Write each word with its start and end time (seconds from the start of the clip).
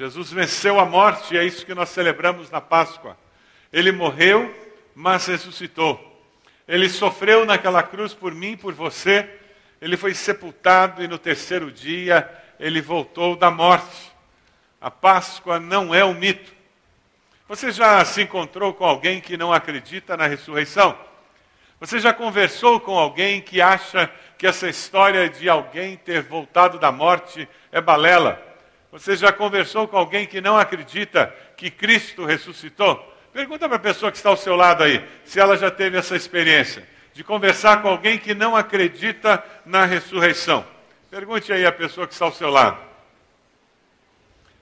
Jesus 0.00 0.32
venceu 0.32 0.80
a 0.80 0.86
morte, 0.86 1.34
e 1.34 1.36
é 1.36 1.44
isso 1.44 1.66
que 1.66 1.74
nós 1.74 1.90
celebramos 1.90 2.50
na 2.50 2.58
Páscoa. 2.58 3.18
Ele 3.70 3.92
morreu, 3.92 4.50
mas 4.94 5.26
ressuscitou. 5.26 6.24
Ele 6.66 6.88
sofreu 6.88 7.44
naquela 7.44 7.82
cruz 7.82 8.14
por 8.14 8.34
mim, 8.34 8.56
por 8.56 8.72
você. 8.72 9.28
Ele 9.78 9.98
foi 9.98 10.14
sepultado 10.14 11.04
e 11.04 11.06
no 11.06 11.18
terceiro 11.18 11.70
dia 11.70 12.26
ele 12.58 12.80
voltou 12.80 13.36
da 13.36 13.50
morte. 13.50 14.10
A 14.80 14.90
Páscoa 14.90 15.60
não 15.60 15.94
é 15.94 16.02
um 16.02 16.14
mito. 16.14 16.50
Você 17.46 17.70
já 17.70 18.02
se 18.02 18.22
encontrou 18.22 18.72
com 18.72 18.86
alguém 18.86 19.20
que 19.20 19.36
não 19.36 19.52
acredita 19.52 20.16
na 20.16 20.26
ressurreição? 20.26 20.98
Você 21.78 21.98
já 21.98 22.14
conversou 22.14 22.80
com 22.80 22.98
alguém 22.98 23.38
que 23.38 23.60
acha 23.60 24.10
que 24.38 24.46
essa 24.46 24.66
história 24.66 25.28
de 25.28 25.46
alguém 25.46 25.98
ter 25.98 26.22
voltado 26.22 26.78
da 26.78 26.90
morte 26.90 27.46
é 27.70 27.82
balela? 27.82 28.49
Você 28.92 29.14
já 29.14 29.32
conversou 29.32 29.86
com 29.86 29.96
alguém 29.96 30.26
que 30.26 30.40
não 30.40 30.58
acredita 30.58 31.34
que 31.56 31.70
Cristo 31.70 32.24
ressuscitou? 32.24 32.96
Pergunta 33.32 33.68
para 33.68 33.76
a 33.76 33.80
pessoa 33.80 34.10
que 34.10 34.16
está 34.16 34.30
ao 34.30 34.36
seu 34.36 34.56
lado 34.56 34.82
aí, 34.82 35.04
se 35.24 35.38
ela 35.38 35.56
já 35.56 35.70
teve 35.70 35.96
essa 35.96 36.16
experiência 36.16 36.86
de 37.12 37.22
conversar 37.22 37.82
com 37.82 37.88
alguém 37.88 38.18
que 38.18 38.34
não 38.34 38.56
acredita 38.56 39.44
na 39.64 39.84
ressurreição. 39.84 40.64
Pergunte 41.08 41.52
aí 41.52 41.64
a 41.64 41.72
pessoa 41.72 42.06
que 42.06 42.12
está 42.12 42.24
ao 42.24 42.32
seu 42.32 42.50
lado. 42.50 42.78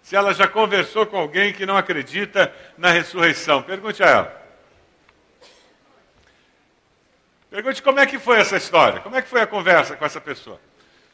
Se 0.02 0.16
ela 0.16 0.33
já 0.34 0.47
conversou 0.47 1.06
com 1.06 1.16
alguém 1.16 1.52
que 1.52 1.66
não 1.66 1.77
acredita 1.77 2.55
na 2.77 2.91
ressurreição. 2.91 3.62
Pergunte 3.62 4.02
a 4.02 4.06
ela. 4.06 4.48
Pergunte 7.50 7.83
como 7.83 7.98
é 7.98 8.06
que 8.06 8.19
foi 8.19 8.38
essa 8.38 8.56
história, 8.56 9.00
como 9.00 9.16
é 9.16 9.22
que 9.22 9.28
foi 9.28 9.41
a 9.41 9.47
conversa 9.47 9.97
com 9.97 10.05
essa 10.05 10.20
pessoa. 10.20 10.60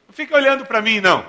Não 0.06 0.14
fique 0.14 0.34
olhando 0.34 0.66
para 0.66 0.83
mim, 0.83 1.00
não. 1.00 1.24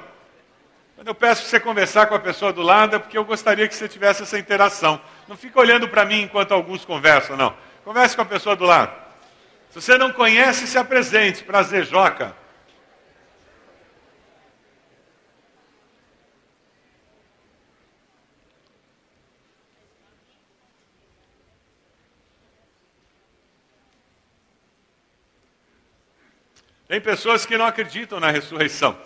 Quando 0.96 1.08
eu 1.10 1.16
peço 1.16 1.42
para 1.42 1.50
você 1.50 1.60
conversar 1.60 2.08
com 2.08 2.16
a 2.16 2.20
pessoa 2.20 2.54
do 2.54 2.62
lado, 2.62 2.96
é 2.96 3.00
porque 3.00 3.18
eu 3.18 3.26
gostaria 3.26 3.68
que 3.68 3.76
você 3.76 3.88
tivesse 3.88 4.24
essa 4.24 4.40
interação. 4.40 5.00
Não 5.28 5.36
fique 5.36 5.60
olhando 5.60 5.90
para 5.90 6.06
mim 6.06 6.22
enquanto 6.22 6.54
alguns 6.54 6.86
conversam, 6.86 7.36
não. 7.36 7.56
Converse 7.84 8.16
com 8.16 8.22
a 8.22 8.26
pessoa 8.26 8.56
do 8.56 8.64
lado. 8.64 8.96
Se 9.72 9.82
você 9.82 9.98
não 9.98 10.14
conhece, 10.14 10.66
se 10.66 10.78
apresente. 10.78 11.44
Prazer, 11.44 11.86
Joca. 11.86 12.34
Tem 26.88 27.02
pessoas 27.02 27.46
que 27.46 27.58
não 27.58 27.66
acreditam 27.66 28.20
na 28.20 28.32
ressurreição. 28.32 28.98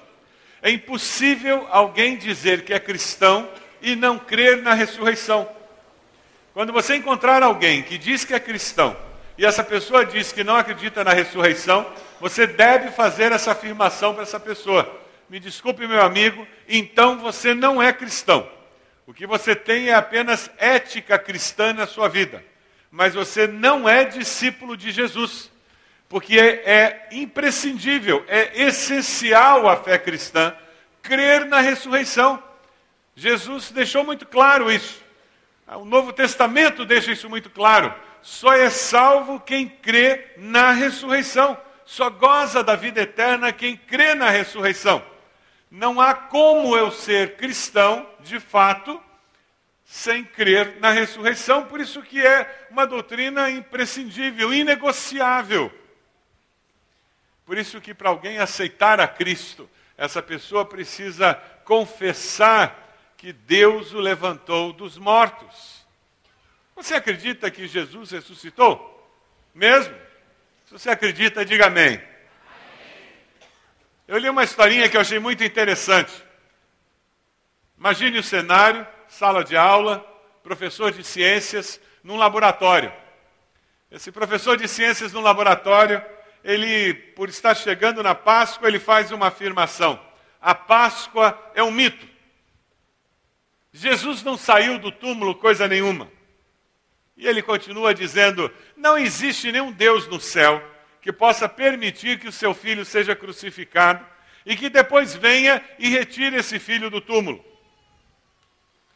É 0.62 0.70
impossível 0.70 1.68
alguém 1.72 2.18
dizer 2.18 2.64
que 2.64 2.74
é 2.74 2.80
cristão 2.80 3.50
e 3.82 3.96
não 3.96 4.20
crer 4.20 4.62
na 4.62 4.74
ressurreição. 4.74 5.50
Quando 6.54 6.74
você 6.74 6.96
encontrar 6.96 7.42
alguém 7.44 7.82
que 7.84 7.98
diz 7.98 8.26
que 8.26 8.34
é 8.34 8.40
cristão 8.40 8.96
e 9.38 9.46
essa 9.46 9.64
pessoa 9.64 10.06
diz 10.06 10.34
que 10.34 10.44
não 10.44 10.58
acredita 10.58 11.04
na 11.04 11.14
ressurreição, 11.14 11.86
você 12.20 12.46
deve 12.46 12.92
fazer 12.92 13.32
essa 13.32 13.54
afirmação 13.54 14.14
para 14.14 14.24
essa 14.24 14.40
pessoa. 14.40 15.00
Me 15.30 15.40
desculpe, 15.40 15.88
meu 15.88 16.02
amigo, 16.02 16.46
então 16.68 17.20
você 17.20 17.54
não 17.54 17.82
é 17.82 17.94
cristão. 17.94 18.50
O 19.08 19.14
que 19.14 19.26
você 19.26 19.56
tem 19.56 19.90
é 19.90 19.94
apenas 19.94 20.52
ética 20.58 21.18
cristã 21.18 21.72
na 21.72 21.88
sua 21.88 22.10
vida. 22.10 22.44
Mas 22.92 23.14
você 23.14 23.48
não 23.48 23.88
é 23.88 24.04
discípulo 24.04 24.76
de 24.76 24.92
Jesus. 24.92 25.50
Porque 26.10 26.40
é, 26.40 26.64
é 26.66 27.08
imprescindível, 27.12 28.26
é 28.28 28.64
essencial 28.64 29.70
a 29.70 29.78
fé 29.78 30.00
cristã 30.00 30.56
crer 31.04 31.46
na 31.46 31.60
ressurreição. 31.60 32.42
Jesus 33.16 33.70
deixou 33.72 34.04
muito 34.04 34.26
claro 34.26 34.72
isso. 34.72 35.02
O 35.68 35.86
Novo 35.86 36.12
Testamento 36.12 36.84
deixa 36.84 37.12
isso 37.12 37.30
muito 37.30 37.50
claro. 37.50 37.94
Só 38.22 38.54
é 38.54 38.70
salvo 38.72 39.40
quem 39.40 39.70
crê 39.70 40.34
na 40.38 40.72
ressurreição. 40.72 41.56
Só 41.86 42.10
goza 42.10 42.64
da 42.64 42.76
vida 42.76 43.02
eterna 43.02 43.52
quem 43.52 43.78
crê 43.78 44.16
na 44.16 44.30
ressurreição. 44.30 45.04
Não 45.70 46.02
há 46.02 46.16
como 46.16 46.76
eu 46.76 46.92
ser 46.92 47.36
cristão, 47.36 48.08
de 48.22 48.40
fato, 48.40 49.00
sem 49.86 50.24
crer 50.24 50.78
na 50.80 50.90
ressurreição. 50.90 51.66
Por 51.66 51.80
isso 51.80 52.02
que 52.02 52.20
é 52.20 52.68
uma 52.72 52.88
doutrina 52.88 53.50
imprescindível, 53.52 54.52
inegociável. 54.52 55.72
Por 57.50 57.58
isso 57.58 57.82
que 57.82 57.96
para 57.96 58.10
alguém 58.10 58.38
aceitar 58.38 59.00
a 59.00 59.08
Cristo, 59.08 59.68
essa 59.98 60.22
pessoa 60.22 60.64
precisa 60.64 61.34
confessar 61.66 62.96
que 63.18 63.34
Deus 63.34 63.92
o 63.92 64.00
levantou 64.00 64.72
dos 64.72 65.00
mortos. 65.00 65.84
Você 66.76 66.94
acredita 66.94 67.50
que 67.50 67.68
Jesus 67.68 68.12
ressuscitou? 68.12 69.12
Mesmo? 69.52 69.96
Se 70.68 70.74
você 70.74 70.92
acredita, 70.92 71.44
diga 71.44 71.66
amém. 71.66 72.00
Eu 74.08 74.20
li 74.20 74.30
uma 74.30 74.44
historinha 74.44 74.88
que 74.88 74.96
eu 74.96 75.02
achei 75.02 75.18
muito 75.18 75.44
interessante. 75.44 76.24
Imagine 77.80 78.20
o 78.20 78.24
cenário, 78.24 78.88
sala 79.08 79.44
de 79.44 79.58
aula, 79.58 80.06
professor 80.44 80.92
de 80.92 81.04
ciências 81.04 81.82
num 82.04 82.16
laboratório. 82.16 82.94
Esse 83.90 84.12
professor 84.12 84.56
de 84.56 84.68
ciências 84.68 85.14
no 85.14 85.20
laboratório 85.20 86.00
ele, 86.44 86.94
por 86.94 87.30
estar 87.30 87.56
chegando 87.56 88.02
na 88.02 88.16
Páscoa, 88.16 88.68
ele 88.68 88.80
faz 88.80 89.12
uma 89.12 89.28
afirmação: 89.28 90.00
a 90.42 90.56
Páscoa 90.56 91.38
é 91.54 91.64
um 91.64 91.72
mito. 91.72 92.08
Jesus 93.72 94.24
não 94.24 94.38
saiu 94.38 94.80
do 94.80 94.92
túmulo 94.92 95.36
coisa 95.36 95.68
nenhuma. 95.68 96.12
E 97.16 97.28
ele 97.28 97.42
continua 97.42 97.94
dizendo: 97.94 98.52
não 98.76 98.98
existe 98.98 99.52
nenhum 99.52 99.72
Deus 99.72 100.08
no 100.08 100.20
céu 100.20 100.64
que 101.02 101.12
possa 101.12 101.48
permitir 101.48 102.20
que 102.20 102.28
o 102.28 102.32
seu 102.32 102.54
filho 102.54 102.86
seja 102.86 103.16
crucificado 103.16 104.06
e 104.46 104.56
que 104.56 104.70
depois 104.70 105.16
venha 105.16 105.64
e 105.78 105.90
retire 105.90 106.38
esse 106.38 106.60
filho 106.60 106.90
do 106.90 107.02
túmulo. 107.02 107.44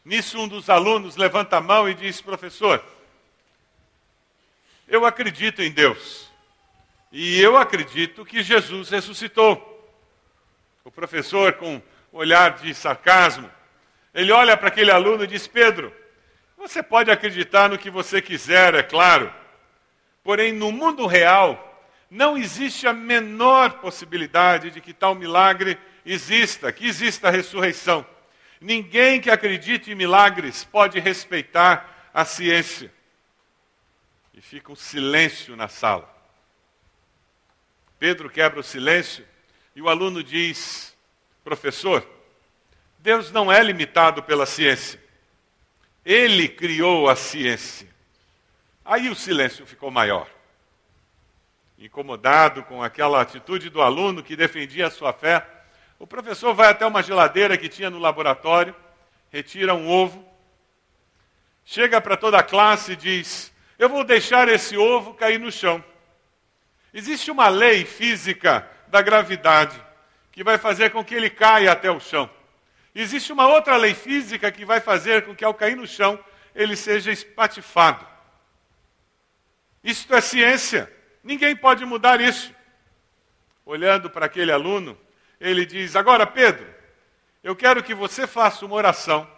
Nisso, 0.04 0.38
um 0.38 0.48
dos 0.48 0.68
alunos 0.68 1.16
levanta 1.16 1.58
a 1.58 1.60
mão 1.60 1.88
e 1.88 1.94
diz: 1.94 2.20
professor, 2.20 2.82
eu 4.88 5.04
acredito 5.06 5.62
em 5.62 5.70
Deus. 5.70 6.30
E 7.16 7.40
eu 7.40 7.56
acredito 7.56 8.24
que 8.24 8.42
Jesus 8.42 8.90
ressuscitou. 8.90 9.70
O 10.82 10.90
professor, 10.90 11.52
com 11.52 11.76
um 11.76 11.82
olhar 12.10 12.56
de 12.56 12.74
sarcasmo, 12.74 13.48
ele 14.12 14.32
olha 14.32 14.56
para 14.56 14.66
aquele 14.66 14.90
aluno 14.90 15.22
e 15.22 15.28
diz: 15.28 15.46
Pedro, 15.46 15.94
você 16.58 16.82
pode 16.82 17.12
acreditar 17.12 17.68
no 17.68 17.78
que 17.78 17.88
você 17.88 18.20
quiser, 18.20 18.74
é 18.74 18.82
claro. 18.82 19.32
Porém, 20.24 20.52
no 20.52 20.72
mundo 20.72 21.06
real, 21.06 21.86
não 22.10 22.36
existe 22.36 22.84
a 22.88 22.92
menor 22.92 23.74
possibilidade 23.74 24.72
de 24.72 24.80
que 24.80 24.92
tal 24.92 25.14
milagre 25.14 25.78
exista, 26.04 26.72
que 26.72 26.84
exista 26.84 27.28
a 27.28 27.30
ressurreição. 27.30 28.04
Ninguém 28.60 29.20
que 29.20 29.30
acredite 29.30 29.92
em 29.92 29.94
milagres 29.94 30.64
pode 30.64 30.98
respeitar 30.98 32.10
a 32.12 32.24
ciência. 32.24 32.92
E 34.32 34.40
fica 34.40 34.72
um 34.72 34.76
silêncio 34.76 35.54
na 35.54 35.68
sala. 35.68 36.13
Pedro 37.98 38.28
quebra 38.28 38.60
o 38.60 38.62
silêncio 38.62 39.26
e 39.74 39.82
o 39.82 39.88
aluno 39.88 40.22
diz: 40.22 40.96
Professor, 41.42 42.06
Deus 42.98 43.30
não 43.30 43.52
é 43.52 43.62
limitado 43.62 44.22
pela 44.22 44.46
ciência. 44.46 45.02
Ele 46.04 46.48
criou 46.48 47.08
a 47.08 47.16
ciência. 47.16 47.88
Aí 48.84 49.08
o 49.08 49.14
silêncio 49.14 49.64
ficou 49.64 49.90
maior. 49.90 50.28
Incomodado 51.78 52.62
com 52.64 52.82
aquela 52.82 53.20
atitude 53.20 53.70
do 53.70 53.80
aluno 53.80 54.22
que 54.22 54.36
defendia 54.36 54.86
a 54.86 54.90
sua 54.90 55.12
fé, 55.12 55.46
o 55.98 56.06
professor 56.06 56.54
vai 56.54 56.70
até 56.70 56.86
uma 56.86 57.02
geladeira 57.02 57.56
que 57.56 57.68
tinha 57.68 57.88
no 57.88 57.98
laboratório, 57.98 58.74
retira 59.30 59.74
um 59.74 59.88
ovo, 59.88 60.26
chega 61.64 62.00
para 62.00 62.16
toda 62.16 62.38
a 62.38 62.42
classe 62.42 62.92
e 62.92 62.96
diz: 62.96 63.52
Eu 63.78 63.88
vou 63.88 64.04
deixar 64.04 64.48
esse 64.48 64.76
ovo 64.76 65.14
cair 65.14 65.40
no 65.40 65.50
chão. 65.50 65.82
Existe 66.94 67.28
uma 67.28 67.48
lei 67.48 67.84
física 67.84 68.70
da 68.86 69.02
gravidade 69.02 69.82
que 70.30 70.44
vai 70.44 70.56
fazer 70.56 70.90
com 70.90 71.04
que 71.04 71.12
ele 71.12 71.28
caia 71.28 71.72
até 71.72 71.90
o 71.90 71.98
chão. 71.98 72.30
Existe 72.94 73.32
uma 73.32 73.48
outra 73.48 73.76
lei 73.76 73.94
física 73.94 74.52
que 74.52 74.64
vai 74.64 74.80
fazer 74.80 75.24
com 75.24 75.34
que 75.34 75.44
ao 75.44 75.52
cair 75.52 75.76
no 75.76 75.88
chão 75.88 76.16
ele 76.54 76.76
seja 76.76 77.10
espatifado. 77.10 78.06
Isto 79.82 80.14
é 80.14 80.20
ciência. 80.20 80.90
Ninguém 81.24 81.56
pode 81.56 81.84
mudar 81.84 82.20
isso. 82.20 82.54
Olhando 83.66 84.08
para 84.08 84.26
aquele 84.26 84.52
aluno, 84.52 84.96
ele 85.40 85.66
diz: 85.66 85.96
Agora, 85.96 86.24
Pedro, 86.24 86.72
eu 87.42 87.56
quero 87.56 87.82
que 87.82 87.92
você 87.92 88.24
faça 88.24 88.64
uma 88.64 88.76
oração 88.76 89.28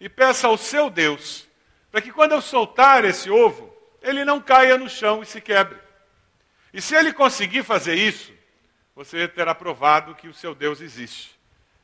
e 0.00 0.08
peça 0.08 0.48
ao 0.48 0.58
seu 0.58 0.90
Deus 0.90 1.46
para 1.92 2.00
que 2.00 2.10
quando 2.10 2.32
eu 2.32 2.42
soltar 2.42 3.04
esse 3.04 3.30
ovo, 3.30 3.72
ele 4.02 4.24
não 4.24 4.40
caia 4.40 4.76
no 4.76 4.88
chão 4.88 5.22
e 5.22 5.26
se 5.26 5.40
quebre. 5.40 5.87
E 6.72 6.82
se 6.82 6.94
ele 6.94 7.12
conseguir 7.12 7.62
fazer 7.62 7.94
isso, 7.94 8.32
você 8.94 9.28
terá 9.28 9.54
provado 9.54 10.14
que 10.14 10.28
o 10.28 10.34
seu 10.34 10.54
Deus 10.54 10.80
existe. 10.80 11.38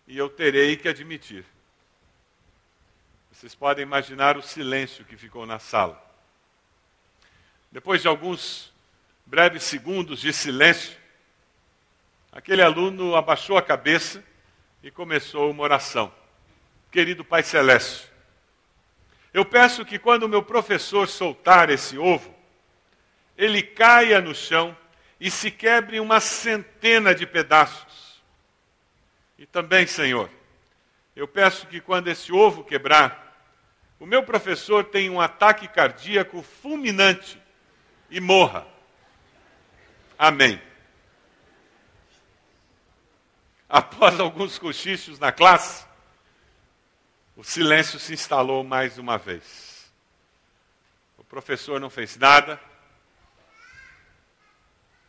E 0.06 0.18
eu 0.18 0.28
terei 0.28 0.76
que 0.76 0.88
admitir. 0.88 1.44
Vocês 3.32 3.54
podem 3.54 3.82
imaginar 3.82 4.36
o 4.36 4.42
silêncio 4.42 5.04
que 5.04 5.16
ficou 5.16 5.46
na 5.46 5.58
sala. 5.58 6.02
Depois 7.70 8.02
de 8.02 8.08
alguns 8.08 8.72
breves 9.24 9.62
segundos 9.62 10.20
de 10.20 10.32
silêncio, 10.32 10.96
aquele 12.30 12.62
aluno 12.62 13.16
abaixou 13.16 13.56
a 13.56 13.62
cabeça 13.62 14.22
e 14.82 14.90
começou 14.90 15.50
uma 15.50 15.62
oração. 15.62 16.12
Querido 16.90 17.24
Pai 17.24 17.42
Celeste, 17.42 18.08
eu 19.32 19.44
peço 19.44 19.84
que 19.84 19.98
quando 19.98 20.24
o 20.24 20.28
meu 20.28 20.42
professor 20.42 21.08
soltar 21.08 21.70
esse 21.70 21.96
ovo, 21.96 22.33
ele 23.36 23.62
caia 23.62 24.20
no 24.20 24.34
chão 24.34 24.76
e 25.18 25.30
se 25.30 25.50
quebre 25.50 26.00
uma 26.00 26.20
centena 26.20 27.14
de 27.14 27.26
pedaços. 27.26 28.22
E 29.38 29.46
também, 29.46 29.86
Senhor, 29.86 30.30
eu 31.14 31.26
peço 31.26 31.66
que 31.66 31.80
quando 31.80 32.08
esse 32.08 32.32
ovo 32.32 32.64
quebrar, 32.64 33.24
o 33.98 34.06
meu 34.06 34.22
professor 34.22 34.84
tenha 34.84 35.10
um 35.10 35.20
ataque 35.20 35.68
cardíaco 35.68 36.42
fulminante 36.42 37.40
e 38.10 38.20
morra. 38.20 38.66
Amém. 40.18 40.60
Após 43.68 44.20
alguns 44.20 44.58
cochichos 44.58 45.18
na 45.18 45.32
classe, 45.32 45.84
o 47.36 47.42
silêncio 47.42 47.98
se 47.98 48.12
instalou 48.12 48.62
mais 48.62 48.98
uma 48.98 49.18
vez. 49.18 49.92
O 51.18 51.24
professor 51.24 51.80
não 51.80 51.90
fez 51.90 52.16
nada. 52.16 52.60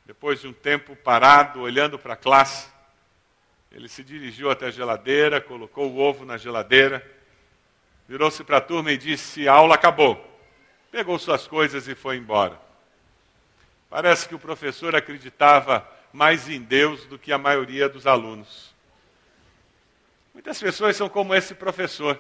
Depois 0.06 0.40
de 0.40 0.48
um 0.48 0.54
tempo 0.54 0.96
parado, 0.96 1.62
olhando 1.62 1.98
para 1.98 2.14
a 2.14 2.18
classe, 2.18 2.68
ele 3.72 3.90
se 3.90 4.04
dirigiu 4.04 4.52
até 4.52 4.68
a 4.68 4.72
geladeira, 4.72 5.42
colocou 5.42 5.92
o 5.92 5.98
ovo 5.98 6.24
na 6.24 6.38
geladeira, 6.38 7.06
virou-se 8.08 8.44
para 8.44 8.58
a 8.58 8.62
turma 8.62 8.92
e 8.92 8.98
disse: 8.98 9.48
A 9.48 9.54
aula 9.54 9.76
acabou. 9.76 10.34
Pegou 10.92 11.18
suas 11.18 11.48
coisas 11.48 11.88
e 11.88 11.96
foi 11.96 12.18
embora. 12.18 12.58
Parece 13.90 14.30
que 14.30 14.36
o 14.36 14.40
professor 14.40 14.96
acreditava 14.96 15.86
mais 16.14 16.48
em 16.48 16.62
Deus 16.62 17.06
do 17.08 17.20
que 17.20 17.34
a 17.34 17.38
maioria 17.38 17.90
dos 17.90 18.06
alunos. 18.06 18.74
Muitas 20.34 20.60
pessoas 20.60 20.96
são 20.96 21.10
como 21.10 21.34
esse 21.34 21.56
professor. 21.56 22.20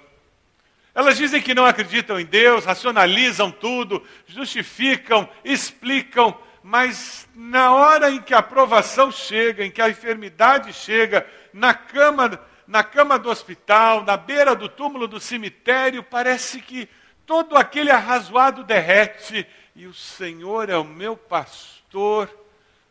Elas 0.93 1.17
dizem 1.17 1.41
que 1.41 1.53
não 1.53 1.65
acreditam 1.65 2.19
em 2.19 2.25
Deus, 2.25 2.65
racionalizam 2.65 3.51
tudo, 3.51 4.05
justificam, 4.25 5.29
explicam, 5.43 6.38
mas 6.67 7.29
na 7.35 7.71
hora 7.75 8.09
em 8.09 8.19
que 8.19 8.33
a 8.33 8.39
aprovação 8.39 9.12
chega, 9.12 9.63
em 9.63 9.69
que 9.69 9.79
a 9.79 9.88
enfermidade 9.88 10.73
chega, 10.73 11.23
na 11.53 11.75
cama, 11.75 12.41
na 12.65 12.83
cama 12.83 13.19
do 13.19 13.29
hospital, 13.29 14.03
na 14.03 14.17
beira 14.17 14.56
do 14.56 14.67
túmulo 14.67 15.07
do 15.07 15.19
cemitério, 15.19 16.01
parece 16.01 16.59
que 16.59 16.89
todo 17.23 17.56
aquele 17.56 17.91
arrazoado 17.91 18.63
derrete 18.63 19.47
e 19.75 19.85
o 19.85 19.94
Senhor 19.94 20.67
é 20.67 20.75
o 20.75 20.83
meu 20.83 21.15
pastor, 21.15 22.27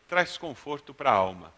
traz 0.09 0.37
conforto 0.37 0.95
para 0.95 1.11
a 1.11 1.15
alma. 1.15 1.53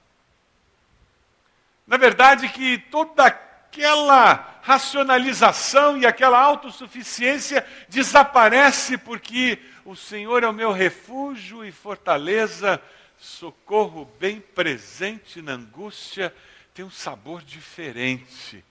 Na 1.86 1.98
verdade, 1.98 2.48
que 2.48 2.78
toda 2.78 3.26
aquela 3.26 4.58
racionalização 4.62 5.98
e 5.98 6.06
aquela 6.06 6.40
autossuficiência 6.40 7.62
desaparece 7.90 8.96
porque 8.96 9.58
o 9.86 9.94
Senhor 9.94 10.42
é 10.42 10.48
o 10.48 10.52
meu 10.52 10.72
refúgio 10.72 11.64
e 11.64 11.70
fortaleza, 11.70 12.82
socorro 13.16 14.04
bem 14.18 14.40
presente 14.40 15.40
na 15.40 15.52
angústia, 15.52 16.34
tem 16.74 16.84
um 16.84 16.90
sabor 16.90 17.40
diferente 17.40 18.64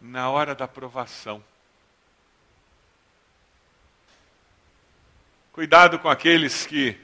na 0.00 0.30
hora 0.30 0.54
da 0.54 0.68
provação. 0.68 1.42
Cuidado 5.52 5.98
com 5.98 6.08
aqueles 6.08 6.64
que, 6.64 6.96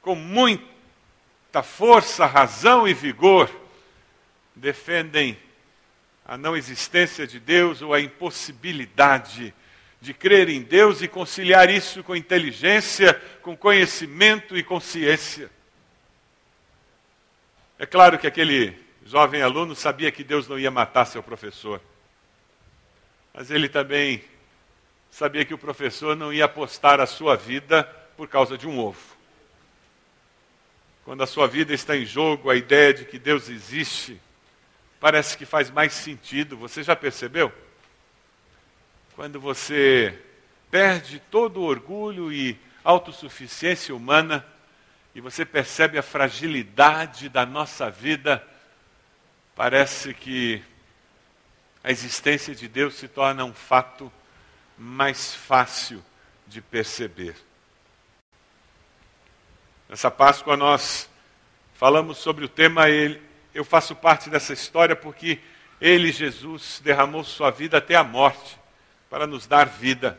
com 0.00 0.14
muita 0.14 1.62
força, 1.62 2.24
razão 2.24 2.88
e 2.88 2.94
vigor, 2.94 3.50
defendem 4.56 5.38
a 6.24 6.38
não 6.38 6.56
existência 6.56 7.26
de 7.26 7.38
Deus 7.38 7.82
ou 7.82 7.92
a 7.92 8.00
impossibilidade 8.00 9.54
de 10.02 10.12
crer 10.12 10.48
em 10.48 10.60
Deus 10.60 11.00
e 11.00 11.06
conciliar 11.06 11.70
isso 11.70 12.02
com 12.02 12.16
inteligência, 12.16 13.14
com 13.40 13.56
conhecimento 13.56 14.56
e 14.58 14.62
consciência. 14.64 15.48
É 17.78 17.86
claro 17.86 18.18
que 18.18 18.26
aquele 18.26 18.76
jovem 19.06 19.42
aluno 19.42 19.76
sabia 19.76 20.10
que 20.10 20.24
Deus 20.24 20.48
não 20.48 20.58
ia 20.58 20.72
matar 20.72 21.04
seu 21.04 21.22
professor, 21.22 21.80
mas 23.32 23.48
ele 23.48 23.68
também 23.68 24.24
sabia 25.08 25.44
que 25.44 25.54
o 25.54 25.58
professor 25.58 26.16
não 26.16 26.32
ia 26.32 26.46
apostar 26.46 26.98
a 26.98 27.06
sua 27.06 27.36
vida 27.36 27.84
por 28.16 28.26
causa 28.26 28.58
de 28.58 28.66
um 28.66 28.80
ovo. 28.80 29.16
Quando 31.04 31.22
a 31.22 31.28
sua 31.28 31.46
vida 31.46 31.72
está 31.72 31.96
em 31.96 32.04
jogo, 32.04 32.50
a 32.50 32.56
ideia 32.56 32.92
de 32.92 33.04
que 33.04 33.20
Deus 33.20 33.48
existe 33.48 34.20
parece 34.98 35.38
que 35.38 35.46
faz 35.46 35.70
mais 35.70 35.92
sentido. 35.92 36.56
Você 36.56 36.82
já 36.82 36.96
percebeu? 36.96 37.52
Quando 39.22 39.38
você 39.38 40.20
perde 40.68 41.20
todo 41.30 41.60
o 41.60 41.64
orgulho 41.64 42.32
e 42.32 42.58
autossuficiência 42.82 43.94
humana 43.94 44.44
e 45.14 45.20
você 45.20 45.44
percebe 45.44 45.96
a 45.96 46.02
fragilidade 46.02 47.28
da 47.28 47.46
nossa 47.46 47.88
vida, 47.88 48.44
parece 49.54 50.12
que 50.12 50.60
a 51.84 51.92
existência 51.92 52.52
de 52.52 52.66
Deus 52.66 52.96
se 52.96 53.06
torna 53.06 53.44
um 53.44 53.54
fato 53.54 54.12
mais 54.76 55.32
fácil 55.32 56.04
de 56.44 56.60
perceber. 56.60 57.36
Nessa 59.88 60.10
Páscoa 60.10 60.56
nós 60.56 61.08
falamos 61.74 62.18
sobre 62.18 62.44
o 62.44 62.48
tema 62.48 62.88
ele, 62.88 63.22
eu 63.54 63.64
faço 63.64 63.94
parte 63.94 64.28
dessa 64.28 64.52
história 64.52 64.96
porque 64.96 65.38
ele, 65.80 66.10
Jesus, 66.10 66.80
derramou 66.82 67.22
sua 67.22 67.52
vida 67.52 67.78
até 67.78 67.94
a 67.94 68.02
morte 68.02 68.60
para 69.12 69.26
nos 69.26 69.46
dar 69.46 69.66
vida. 69.66 70.18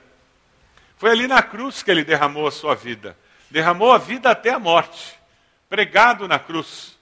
Foi 0.97 1.09
ali 1.09 1.25
na 1.25 1.41
cruz 1.41 1.81
que 1.81 1.89
ele 1.89 2.03
derramou 2.03 2.45
a 2.45 2.51
sua 2.51 2.75
vida. 2.75 3.17
Derramou 3.49 3.91
a 3.91 3.97
vida 3.97 4.29
até 4.29 4.51
a 4.51 4.59
morte, 4.59 5.19
pregado 5.67 6.27
na 6.27 6.37
cruz. 6.37 6.95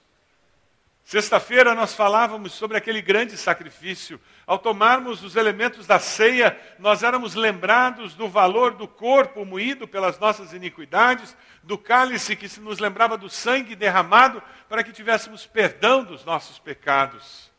Sexta-feira 1.04 1.74
nós 1.74 1.92
falávamos 1.94 2.54
sobre 2.54 2.78
aquele 2.78 3.02
grande 3.02 3.36
sacrifício. 3.36 4.18
Ao 4.46 4.58
tomarmos 4.58 5.22
os 5.22 5.36
elementos 5.36 5.86
da 5.86 5.98
ceia, 5.98 6.58
nós 6.78 7.02
éramos 7.02 7.34
lembrados 7.34 8.14
do 8.14 8.26
valor 8.26 8.72
do 8.72 8.88
corpo 8.88 9.44
moído 9.44 9.86
pelas 9.86 10.18
nossas 10.18 10.54
iniquidades, 10.54 11.36
do 11.62 11.76
cálice 11.76 12.34
que 12.34 12.48
nos 12.58 12.78
lembrava 12.78 13.18
do 13.18 13.28
sangue 13.28 13.76
derramado 13.76 14.42
para 14.66 14.82
que 14.82 14.92
tivéssemos 14.92 15.44
perdão 15.46 16.02
dos 16.02 16.24
nossos 16.24 16.58
pecados. 16.58 17.51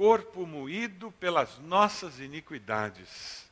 Corpo 0.00 0.46
moído 0.46 1.12
pelas 1.20 1.58
nossas 1.58 2.20
iniquidades. 2.20 3.46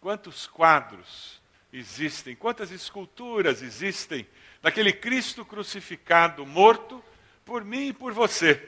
Quantos 0.00 0.46
quadros 0.46 1.42
existem, 1.70 2.34
quantas 2.34 2.70
esculturas 2.70 3.60
existem 3.60 4.26
daquele 4.62 4.94
Cristo 4.94 5.44
crucificado, 5.44 6.46
morto 6.46 7.04
por 7.44 7.62
mim 7.62 7.88
e 7.88 7.92
por 7.92 8.14
você. 8.14 8.66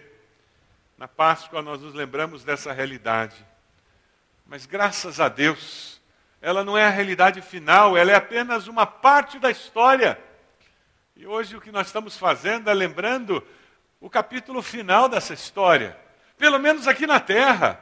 Na 0.99 1.09
Páscoa 1.09 1.63
nós 1.63 1.81
nos 1.81 1.95
lembramos 1.95 2.45
dessa 2.45 2.71
realidade. 2.71 3.47
Mas 4.47 4.67
graças 4.67 5.21
a 5.21 5.31
Deus, 5.31 6.03
ela 6.43 6.63
não 6.63 6.77
é 6.77 6.85
a 6.85 6.91
realidade 6.91 7.41
final, 7.41 7.97
ela 7.97 8.13
é 8.13 8.15
apenas 8.15 8.67
uma 8.67 8.85
parte 8.85 9.39
da 9.39 9.51
história. 9.51 10.23
E 11.17 11.27
hoje 11.27 11.57
o 11.57 11.63
que 11.63 11.73
nós 11.73 11.87
estamos 11.87 12.19
fazendo 12.19 12.69
é 12.69 12.75
lembrando 12.75 13.43
o 13.99 14.11
capítulo 14.11 14.61
final 14.61 15.09
dessa 15.09 15.33
história, 15.33 16.02
pelo 16.43 16.59
menos 16.59 16.89
aqui 16.89 17.07
na 17.07 17.21
terra. 17.21 17.81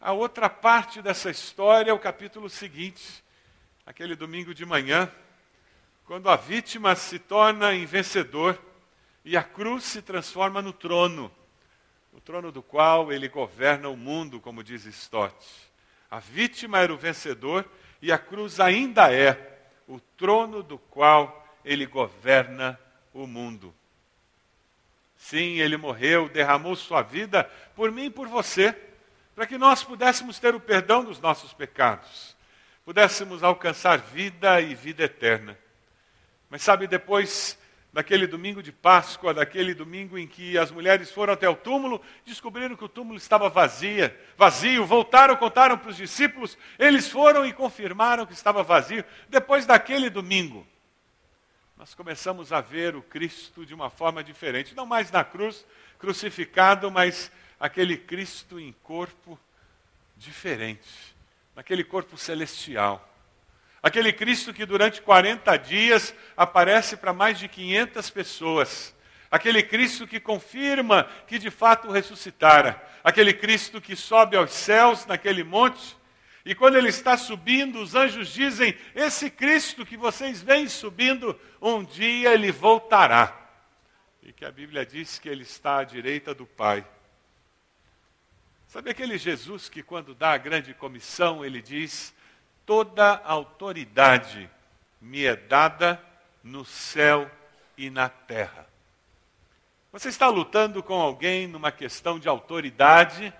A 0.00 0.10
outra 0.10 0.50
parte 0.50 1.00
dessa 1.00 1.30
história 1.30 1.92
é 1.92 1.94
o 1.94 2.00
capítulo 2.00 2.50
seguinte, 2.50 3.22
aquele 3.86 4.16
domingo 4.16 4.52
de 4.52 4.66
manhã, 4.66 5.08
quando 6.04 6.28
a 6.28 6.34
vítima 6.34 6.96
se 6.96 7.20
torna 7.20 7.72
em 7.72 7.86
vencedor 7.86 8.60
e 9.24 9.36
a 9.36 9.42
cruz 9.44 9.84
se 9.84 10.02
transforma 10.02 10.60
no 10.60 10.72
trono, 10.72 11.30
o 12.12 12.20
trono 12.20 12.50
do 12.50 12.60
qual 12.60 13.12
ele 13.12 13.28
governa 13.28 13.88
o 13.88 13.96
mundo, 13.96 14.40
como 14.40 14.64
diz 14.64 14.84
Stott. 14.84 15.36
A 16.10 16.18
vítima 16.18 16.80
era 16.80 16.92
o 16.92 16.98
vencedor 16.98 17.64
e 18.02 18.10
a 18.10 18.18
cruz 18.18 18.58
ainda 18.58 19.14
é 19.14 19.70
o 19.86 20.00
trono 20.00 20.60
do 20.60 20.76
qual 20.76 21.46
ele 21.64 21.86
governa 21.86 22.76
o 23.14 23.28
mundo. 23.28 23.72
Sim, 25.22 25.60
ele 25.60 25.76
morreu, 25.76 26.28
derramou 26.28 26.74
sua 26.74 27.00
vida 27.00 27.48
por 27.76 27.92
mim 27.92 28.06
e 28.06 28.10
por 28.10 28.26
você, 28.26 28.76
para 29.36 29.46
que 29.46 29.56
nós 29.56 29.84
pudéssemos 29.84 30.40
ter 30.40 30.52
o 30.52 30.58
perdão 30.58 31.04
dos 31.04 31.20
nossos 31.20 31.52
pecados, 31.52 32.36
pudéssemos 32.84 33.44
alcançar 33.44 33.98
vida 33.98 34.60
e 34.60 34.74
vida 34.74 35.04
eterna. 35.04 35.56
Mas 36.50 36.62
sabe, 36.62 36.88
depois 36.88 37.56
daquele 37.92 38.26
domingo 38.26 38.60
de 38.60 38.72
Páscoa, 38.72 39.32
daquele 39.32 39.74
domingo 39.74 40.18
em 40.18 40.26
que 40.26 40.58
as 40.58 40.72
mulheres 40.72 41.12
foram 41.12 41.34
até 41.34 41.48
o 41.48 41.54
túmulo, 41.54 42.02
descobriram 42.26 42.74
que 42.74 42.84
o 42.84 42.88
túmulo 42.88 43.16
estava 43.16 43.48
vazia, 43.48 44.18
vazio, 44.36 44.84
voltaram, 44.84 45.36
contaram 45.36 45.78
para 45.78 45.90
os 45.90 45.96
discípulos, 45.96 46.58
eles 46.80 47.08
foram 47.08 47.46
e 47.46 47.52
confirmaram 47.52 48.26
que 48.26 48.32
estava 48.32 48.64
vazio. 48.64 49.04
Depois 49.28 49.66
daquele 49.66 50.10
domingo, 50.10 50.66
nós 51.76 51.94
começamos 51.94 52.52
a 52.52 52.60
ver 52.60 52.94
o 52.94 53.02
Cristo 53.02 53.66
de 53.66 53.74
uma 53.74 53.90
forma 53.90 54.22
diferente, 54.22 54.74
não 54.74 54.86
mais 54.86 55.10
na 55.10 55.24
cruz, 55.24 55.66
crucificado, 55.98 56.90
mas 56.90 57.30
aquele 57.58 57.96
Cristo 57.96 58.60
em 58.60 58.72
corpo 58.82 59.38
diferente, 60.16 61.16
naquele 61.56 61.82
corpo 61.82 62.16
celestial. 62.16 63.08
Aquele 63.82 64.12
Cristo 64.12 64.54
que 64.54 64.64
durante 64.64 65.02
40 65.02 65.56
dias 65.56 66.14
aparece 66.36 66.96
para 66.96 67.12
mais 67.12 67.38
de 67.38 67.48
500 67.48 68.10
pessoas. 68.10 68.94
Aquele 69.28 69.62
Cristo 69.62 70.06
que 70.06 70.20
confirma 70.20 71.08
que 71.26 71.36
de 71.36 71.50
fato 71.50 71.90
ressuscitara. 71.90 72.80
Aquele 73.02 73.32
Cristo 73.32 73.80
que 73.80 73.96
sobe 73.96 74.36
aos 74.36 74.52
céus 74.52 75.04
naquele 75.06 75.42
monte. 75.42 75.96
E 76.44 76.54
quando 76.54 76.76
ele 76.76 76.88
está 76.88 77.16
subindo, 77.16 77.80
os 77.80 77.94
anjos 77.94 78.28
dizem: 78.28 78.76
Esse 78.94 79.30
Cristo 79.30 79.86
que 79.86 79.96
vocês 79.96 80.42
veem 80.42 80.68
subindo, 80.68 81.38
um 81.60 81.84
dia 81.84 82.34
ele 82.34 82.50
voltará. 82.50 83.38
E 84.22 84.32
que 84.32 84.44
a 84.44 84.50
Bíblia 84.50 84.84
diz 84.84 85.18
que 85.18 85.28
ele 85.28 85.42
está 85.42 85.78
à 85.78 85.84
direita 85.84 86.34
do 86.34 86.46
Pai. 86.46 86.84
Sabe 88.66 88.90
aquele 88.90 89.18
Jesus 89.18 89.68
que, 89.68 89.82
quando 89.82 90.14
dá 90.14 90.32
a 90.32 90.38
grande 90.38 90.74
comissão, 90.74 91.44
ele 91.44 91.62
diz: 91.62 92.14
toda 92.66 93.20
autoridade 93.24 94.50
me 95.00 95.24
é 95.24 95.36
dada 95.36 96.02
no 96.42 96.64
céu 96.64 97.30
e 97.76 97.90
na 97.90 98.08
terra. 98.08 98.66
Você 99.92 100.08
está 100.08 100.28
lutando 100.28 100.82
com 100.82 100.94
alguém 100.94 101.46
numa 101.46 101.70
questão 101.70 102.18
de 102.18 102.28
autoridade? 102.28 103.32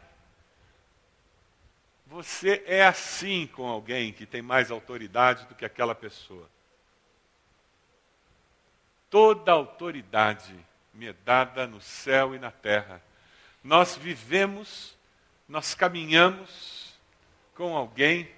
Você 2.12 2.62
é 2.66 2.85
assim 2.85 3.47
com 3.47 3.66
alguém 3.66 4.12
que 4.12 4.26
tem 4.26 4.42
mais 4.42 4.71
autoridade 4.71 5.47
do 5.47 5.54
que 5.54 5.64
aquela 5.64 5.95
pessoa. 5.95 6.47
Toda 9.09 9.50
autoridade 9.50 10.54
me 10.92 11.07
é 11.07 11.14
dada 11.25 11.66
no 11.66 11.81
céu 11.81 12.35
e 12.35 12.38
na 12.38 12.50
terra. 12.50 13.02
Nós 13.64 13.97
vivemos, 13.97 14.95
nós 15.49 15.75
caminhamos 15.75 16.92
com 17.54 17.75
alguém 17.75 18.31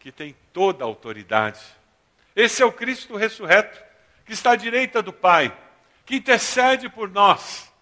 que 0.00 0.10
tem 0.10 0.34
toda 0.52 0.82
a 0.82 0.88
autoridade. 0.88 1.64
Esse 2.34 2.64
é 2.64 2.66
o 2.66 2.72
Cristo 2.72 3.14
ressurreto, 3.14 3.80
que 4.26 4.32
está 4.32 4.50
à 4.50 4.56
direita 4.56 5.00
do 5.00 5.12
Pai, 5.12 5.56
que 6.04 6.16
intercede 6.16 6.88
por 6.88 7.08
nós. 7.08 7.72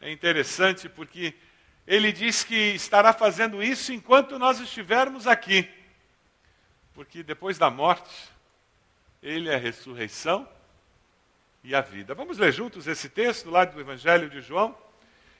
É 0.00 0.08
interessante 0.08 0.88
porque 0.88 1.34
ele 1.90 2.12
diz 2.12 2.44
que 2.44 2.54
estará 2.54 3.12
fazendo 3.12 3.60
isso 3.60 3.92
enquanto 3.92 4.38
nós 4.38 4.60
estivermos 4.60 5.26
aqui. 5.26 5.68
Porque 6.94 7.20
depois 7.20 7.58
da 7.58 7.68
morte, 7.68 8.28
ele 9.20 9.48
é 9.48 9.56
a 9.56 9.58
ressurreição 9.58 10.48
e 11.64 11.74
a 11.74 11.80
vida. 11.80 12.14
Vamos 12.14 12.38
ler 12.38 12.52
juntos 12.52 12.86
esse 12.86 13.08
texto 13.08 13.50
lá 13.50 13.64
do 13.64 13.80
Evangelho 13.80 14.30
de 14.30 14.40
João? 14.40 14.72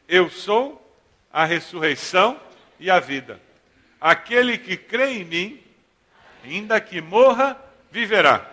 Eu 0.09 0.29
sou 0.29 0.85
a 1.33 1.45
ressurreição 1.45 2.41
e 2.81 2.91
a 2.91 2.99
vida. 2.99 3.41
Aquele 4.01 4.59
que 4.59 4.77
crê 4.77 5.19
em 5.19 5.25
mim, 5.25 5.63
ainda 6.43 6.81
que 6.81 7.01
morra, 7.01 7.57
viverá. 7.93 8.45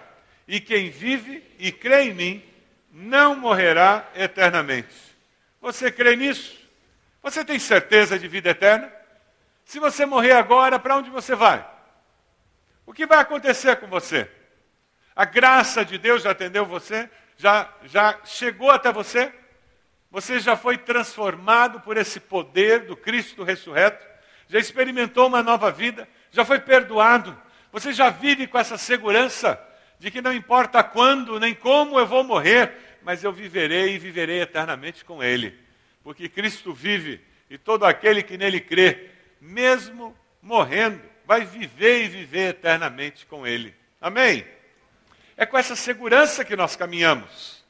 E 0.47 0.61
quem 0.61 0.91
vive 0.91 1.43
e 1.57 1.71
crê 1.71 2.03
em 2.03 2.13
mim, 2.13 2.43
não 2.91 3.35
morrerá 3.35 4.07
eternamente. 4.13 4.95
Você 5.59 5.91
crê 5.91 6.15
nisso? 6.15 6.66
Você 7.21 7.43
tem 7.43 7.59
certeza 7.59 8.17
de 8.17 8.27
vida 8.27 8.49
eterna? 8.49 8.91
Se 9.65 9.79
você 9.79 10.05
morrer 10.05 10.31
agora, 10.31 10.79
para 10.79 10.95
onde 10.95 11.09
você 11.09 11.35
vai? 11.35 11.67
O 12.85 12.93
que 12.93 13.05
vai 13.05 13.19
acontecer 13.19 13.75
com 13.77 13.87
você? 13.87 14.29
A 15.15 15.25
graça 15.25 15.83
de 15.83 15.97
Deus 15.97 16.23
já 16.23 16.31
atendeu 16.31 16.65
você? 16.65 17.09
Já, 17.35 17.69
já 17.83 18.19
chegou 18.23 18.71
até 18.71 18.91
você? 18.91 19.33
Você 20.09 20.39
já 20.39 20.55
foi 20.55 20.77
transformado 20.77 21.81
por 21.81 21.97
esse 21.97 22.19
poder 22.19 22.85
do 22.85 22.95
Cristo 22.95 23.43
ressurreto? 23.43 24.05
Já 24.47 24.57
experimentou 24.57 25.27
uma 25.27 25.43
nova 25.43 25.69
vida? 25.71 26.07
Já 26.31 26.45
foi 26.45 26.59
perdoado? 26.59 27.37
Você 27.71 27.91
já 27.91 28.09
vive 28.09 28.47
com 28.47 28.57
essa 28.57 28.77
segurança 28.77 29.61
de 29.99 30.09
que 30.09 30.21
não 30.21 30.33
importa 30.33 30.83
quando 30.83 31.39
nem 31.39 31.53
como 31.53 31.99
eu 31.99 32.05
vou 32.05 32.23
morrer, 32.23 32.99
mas 33.03 33.23
eu 33.23 33.33
viverei 33.33 33.95
e 33.95 33.99
viverei 33.99 34.41
eternamente 34.41 35.03
com 35.03 35.21
Ele. 35.21 35.59
Porque 36.07 36.29
Cristo 36.29 36.73
vive 36.73 37.19
e 37.49 37.57
todo 37.57 37.83
aquele 37.83 38.23
que 38.23 38.37
nele 38.37 38.61
crê, 38.61 39.09
mesmo 39.41 40.17
morrendo, 40.41 41.01
vai 41.25 41.43
viver 41.43 42.05
e 42.05 42.07
viver 42.07 42.51
eternamente 42.51 43.25
com 43.25 43.45
Ele. 43.45 43.75
Amém? 43.99 44.47
É 45.35 45.45
com 45.45 45.57
essa 45.57 45.75
segurança 45.75 46.45
que 46.45 46.55
nós 46.55 46.77
caminhamos. 46.77 47.61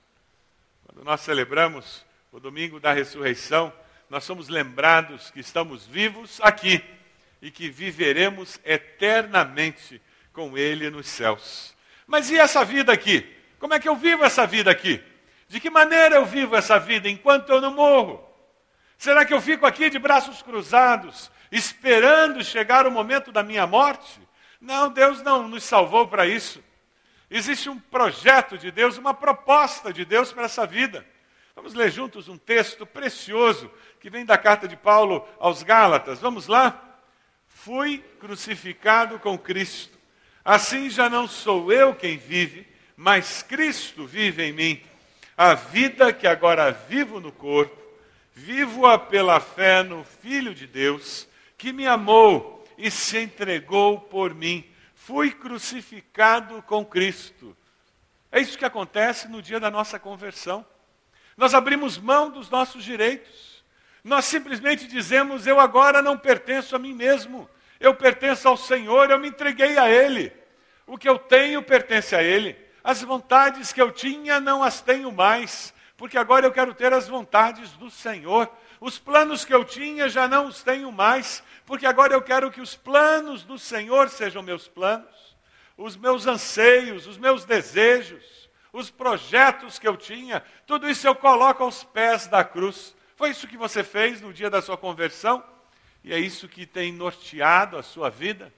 Quando 0.86 1.04
nós 1.04 1.22
celebramos 1.22 2.06
o 2.32 2.40
domingo 2.40 2.80
da 2.80 2.94
ressurreição, 2.94 3.74
nós 4.08 4.24
somos 4.24 4.50
lembrados 4.50 5.32
que 5.32 5.40
estamos 5.40 5.88
vivos 5.88 6.40
aqui 6.44 6.80
e 7.42 7.50
que 7.50 7.72
viveremos 7.72 8.60
eternamente 8.64 10.00
com 10.32 10.56
Ele 10.56 10.92
nos 10.92 11.08
céus. 11.08 11.76
Mas 12.06 12.30
e 12.30 12.38
essa 12.38 12.64
vida 12.64 12.94
aqui? 12.94 13.36
Como 13.58 13.74
é 13.74 13.80
que 13.80 13.90
eu 13.90 13.96
vivo 13.96 14.24
essa 14.24 14.46
vida 14.46 14.70
aqui? 14.70 15.04
De 15.48 15.60
que 15.60 15.72
maneira 15.72 16.18
eu 16.18 16.26
vivo 16.28 16.56
essa 16.56 16.78
vida 16.78 17.10
enquanto 17.10 17.50
eu 17.50 17.60
não 17.60 17.74
morro? 17.74 18.27
Será 18.98 19.26
que 19.26 19.34
eu 19.34 19.42
fico 19.42 19.66
aqui 19.66 19.90
de 19.90 20.00
braços 20.00 20.42
cruzados, 20.42 21.32
esperando 21.52 22.44
chegar 22.44 22.88
o 22.88 22.92
momento 22.92 23.32
da 23.32 23.44
minha 23.44 23.68
morte? 23.68 24.20
Não, 24.60 24.90
Deus 24.90 25.22
não 25.22 25.48
nos 25.48 25.64
salvou 25.64 26.08
para 26.08 26.26
isso. 26.26 26.64
Existe 27.30 27.70
um 27.70 27.80
projeto 27.80 28.58
de 28.58 28.72
Deus, 28.72 28.98
uma 28.98 29.14
proposta 29.14 29.94
de 29.94 30.04
Deus 30.06 30.32
para 30.32 30.44
essa 30.44 30.66
vida. 30.66 31.06
Vamos 31.56 31.74
ler 31.74 31.92
juntos 31.92 32.28
um 32.28 32.38
texto 32.38 32.86
precioso 32.86 33.72
que 34.00 34.10
vem 34.10 34.26
da 34.26 34.38
carta 34.38 34.68
de 34.68 34.76
Paulo 34.76 35.28
aos 35.40 35.64
Gálatas. 35.64 36.20
Vamos 36.20 36.48
lá? 36.48 36.88
fui 37.68 38.04
crucificado 38.20 39.20
com 39.20 39.38
Cristo. 39.38 39.98
Assim 40.46 40.90
já 40.90 41.10
não 41.10 41.28
sou 41.28 41.70
eu 41.70 41.94
quem 41.94 42.18
vive, 42.18 42.66
mas 42.96 43.44
Cristo 43.44 44.06
vive 44.06 44.44
em 44.44 44.54
mim. 44.54 44.82
A 45.36 45.54
vida 45.54 46.14
que 46.14 46.26
agora 46.26 46.72
vivo 46.72 47.20
no 47.20 47.32
corpo, 47.32 47.76
vivo-a 48.38 49.00
pela 49.00 49.40
fé 49.40 49.82
no 49.82 50.04
Filho 50.04 50.54
de 50.54 50.68
Deus, 50.68 51.28
que 51.58 51.74
me 51.74 51.88
amou 51.88 52.64
e 52.78 52.92
se 52.92 53.18
entregou 53.18 54.00
por 54.00 54.36
mim. 54.36 54.64
Fui 54.94 55.32
crucificado 55.32 56.62
com 56.62 56.86
Cristo. 56.86 57.58
É 58.32 58.40
isso 58.40 58.58
que 58.58 58.64
acontece 58.64 59.28
no 59.28 59.42
dia 59.42 59.60
da 59.60 59.72
nossa 59.72 59.98
conversão. 59.98 60.64
Nós 61.36 61.56
abrimos 61.56 61.98
mão 61.98 62.30
dos 62.30 62.48
nossos 62.50 62.84
direitos. 62.84 63.64
Nós 64.04 64.26
simplesmente 64.26 64.88
dizemos: 64.88 65.48
Eu 65.48 65.60
agora 65.60 66.02
não 66.02 66.16
pertenço 66.16 66.76
a 66.76 66.80
mim 66.80 66.94
mesmo. 66.94 67.50
Eu 67.80 67.96
pertenço 67.96 68.48
ao 68.48 68.58
Senhor, 68.58 69.10
eu 69.10 69.20
me 69.20 69.30
entreguei 69.30 69.78
a 69.80 69.90
Ele. 69.90 70.32
O 70.86 70.98
que 70.98 71.10
eu 71.10 71.18
tenho 71.18 71.64
pertence 71.64 72.16
a 72.16 72.22
Ele. 72.22 72.56
As 72.84 73.02
vontades 73.02 73.74
que 73.74 73.82
eu 73.82 73.92
tinha 73.92 74.40
não 74.40 74.64
as 74.64 74.80
tenho 74.80 75.12
mais, 75.12 75.74
porque 75.98 76.18
agora 76.18 76.46
eu 76.46 76.52
quero 76.52 76.76
ter 76.76 76.94
as 76.94 77.08
vontades 77.08 77.72
do 77.72 77.90
Senhor. 77.90 78.50
Os 78.80 79.00
planos 79.00 79.44
que 79.44 79.54
eu 79.54 79.66
tinha 79.66 80.08
já 80.08 80.28
não 80.28 80.46
os 80.46 80.62
tenho 80.62 80.92
mais, 80.92 81.44
porque 81.66 81.88
agora 81.88 82.14
eu 82.14 82.22
quero 82.22 82.52
que 82.52 82.62
os 82.62 82.76
planos 82.76 83.44
do 83.44 83.58
Senhor 83.58 84.08
sejam 84.08 84.44
meus 84.44 84.68
planos. 84.68 85.36
Os 85.76 85.98
meus 85.98 86.28
anseios, 86.28 87.08
os 87.08 87.18
meus 87.18 87.46
desejos, 87.46 88.48
os 88.72 88.92
projetos 88.92 89.80
que 89.80 89.88
eu 89.88 89.98
tinha, 89.98 90.44
tudo 90.66 90.88
isso 90.88 91.08
eu 91.08 91.16
coloco 91.16 91.64
aos 91.64 91.84
pés 91.84 92.28
da 92.28 92.44
cruz. 92.44 92.96
Foi 93.16 93.32
isso 93.32 93.48
que 93.48 93.58
você 93.58 93.84
fez 93.84 94.22
no 94.22 94.32
dia 94.32 94.50
da 94.50 94.62
sua 94.62 94.78
conversão? 94.78 95.44
E 96.04 96.14
é 96.14 96.20
isso 96.20 96.48
que 96.48 96.66
tem 96.66 96.94
norteado 96.94 97.76
a 97.76 97.84
sua 97.84 98.10
vida. 98.10 98.54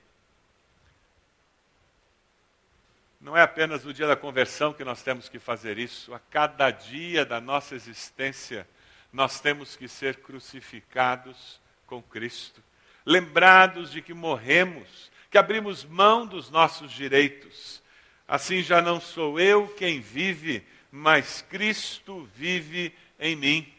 Não 3.20 3.36
é 3.36 3.42
apenas 3.42 3.84
no 3.84 3.94
dia 3.94 4.08
da 4.08 4.16
conversão 4.16 4.72
que 4.72 4.84
nós 4.84 5.04
temos 5.04 5.28
que 5.28 5.40
fazer 5.40 5.78
isso, 5.78 6.14
a 6.14 6.20
cada 6.20 6.72
dia 6.72 7.26
da 7.26 7.42
nossa 7.42 7.76
existência, 7.76 8.66
nós 9.12 9.42
temos 9.42 9.76
que 9.76 9.90
ser 9.90 10.18
crucificados 10.18 11.60
com 11.86 12.02
Cristo, 12.02 12.64
lembrados 13.06 13.92
de 13.92 14.02
que 14.02 14.14
morremos, 14.14 15.12
que 15.30 15.38
abrimos 15.38 15.84
mão 15.84 16.26
dos 16.26 16.50
nossos 16.50 16.92
direitos. 16.92 17.84
Assim 18.26 18.62
já 18.62 18.82
não 18.82 19.02
sou 19.02 19.38
eu 19.38 19.68
quem 19.76 20.00
vive, 20.00 20.66
mas 20.90 21.42
Cristo 21.42 22.30
vive 22.36 22.96
em 23.20 23.36
mim. 23.36 23.74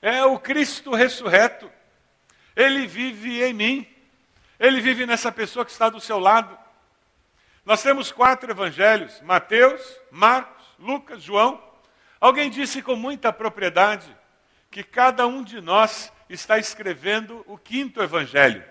É 0.00 0.24
o 0.24 0.38
Cristo 0.38 0.94
ressurreto. 0.94 1.68
Ele 2.54 2.86
vive 2.86 3.42
em 3.42 3.52
mim. 3.52 3.86
Ele 4.60 4.80
vive 4.80 5.06
nessa 5.06 5.32
pessoa 5.32 5.64
que 5.64 5.72
está 5.72 5.88
do 5.88 5.98
seu 5.98 6.18
lado. 6.18 6.63
Nós 7.64 7.82
temos 7.82 8.12
quatro 8.12 8.50
evangelhos: 8.50 9.20
Mateus, 9.22 9.80
Marcos, 10.10 10.64
Lucas, 10.78 11.22
João. 11.22 11.62
Alguém 12.20 12.50
disse 12.50 12.82
com 12.82 12.96
muita 12.96 13.32
propriedade 13.32 14.06
que 14.70 14.82
cada 14.82 15.26
um 15.26 15.42
de 15.42 15.60
nós 15.60 16.12
está 16.28 16.58
escrevendo 16.58 17.44
o 17.46 17.56
quinto 17.56 18.02
evangelho. 18.02 18.64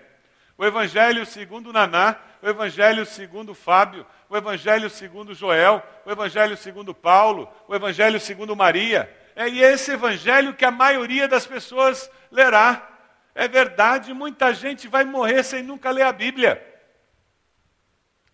O 0.56 0.64
evangelho 0.64 1.26
segundo 1.26 1.72
Naná, 1.72 2.16
o 2.40 2.48
evangelho 2.48 3.04
segundo 3.04 3.54
Fábio, 3.54 4.06
o 4.28 4.36
evangelho 4.36 4.88
segundo 4.88 5.34
Joel, 5.34 5.82
o 6.04 6.10
evangelho 6.10 6.56
segundo 6.56 6.94
Paulo, 6.94 7.48
o 7.66 7.74
evangelho 7.74 8.20
segundo 8.20 8.54
Maria. 8.54 9.12
É 9.34 9.48
esse 9.48 9.92
evangelho 9.92 10.54
que 10.54 10.64
a 10.64 10.70
maioria 10.70 11.26
das 11.26 11.46
pessoas 11.46 12.08
lerá. 12.30 12.88
É 13.34 13.48
verdade, 13.48 14.14
muita 14.14 14.54
gente 14.54 14.86
vai 14.86 15.04
morrer 15.04 15.42
sem 15.42 15.62
nunca 15.62 15.90
ler 15.90 16.02
a 16.02 16.12
Bíblia. 16.12 16.73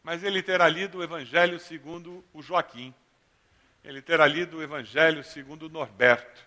Mas 0.02 0.24
ele 0.24 0.42
terá 0.42 0.68
lido 0.68 0.98
o 0.98 1.02
evangelho 1.02 1.58
segundo 1.58 2.24
o 2.32 2.42
Joaquim. 2.42 2.94
Ele 3.84 4.02
terá 4.02 4.26
lido 4.26 4.58
o 4.58 4.62
evangelho 4.62 5.22
segundo 5.24 5.66
o 5.66 5.68
Norberto. 5.68 6.44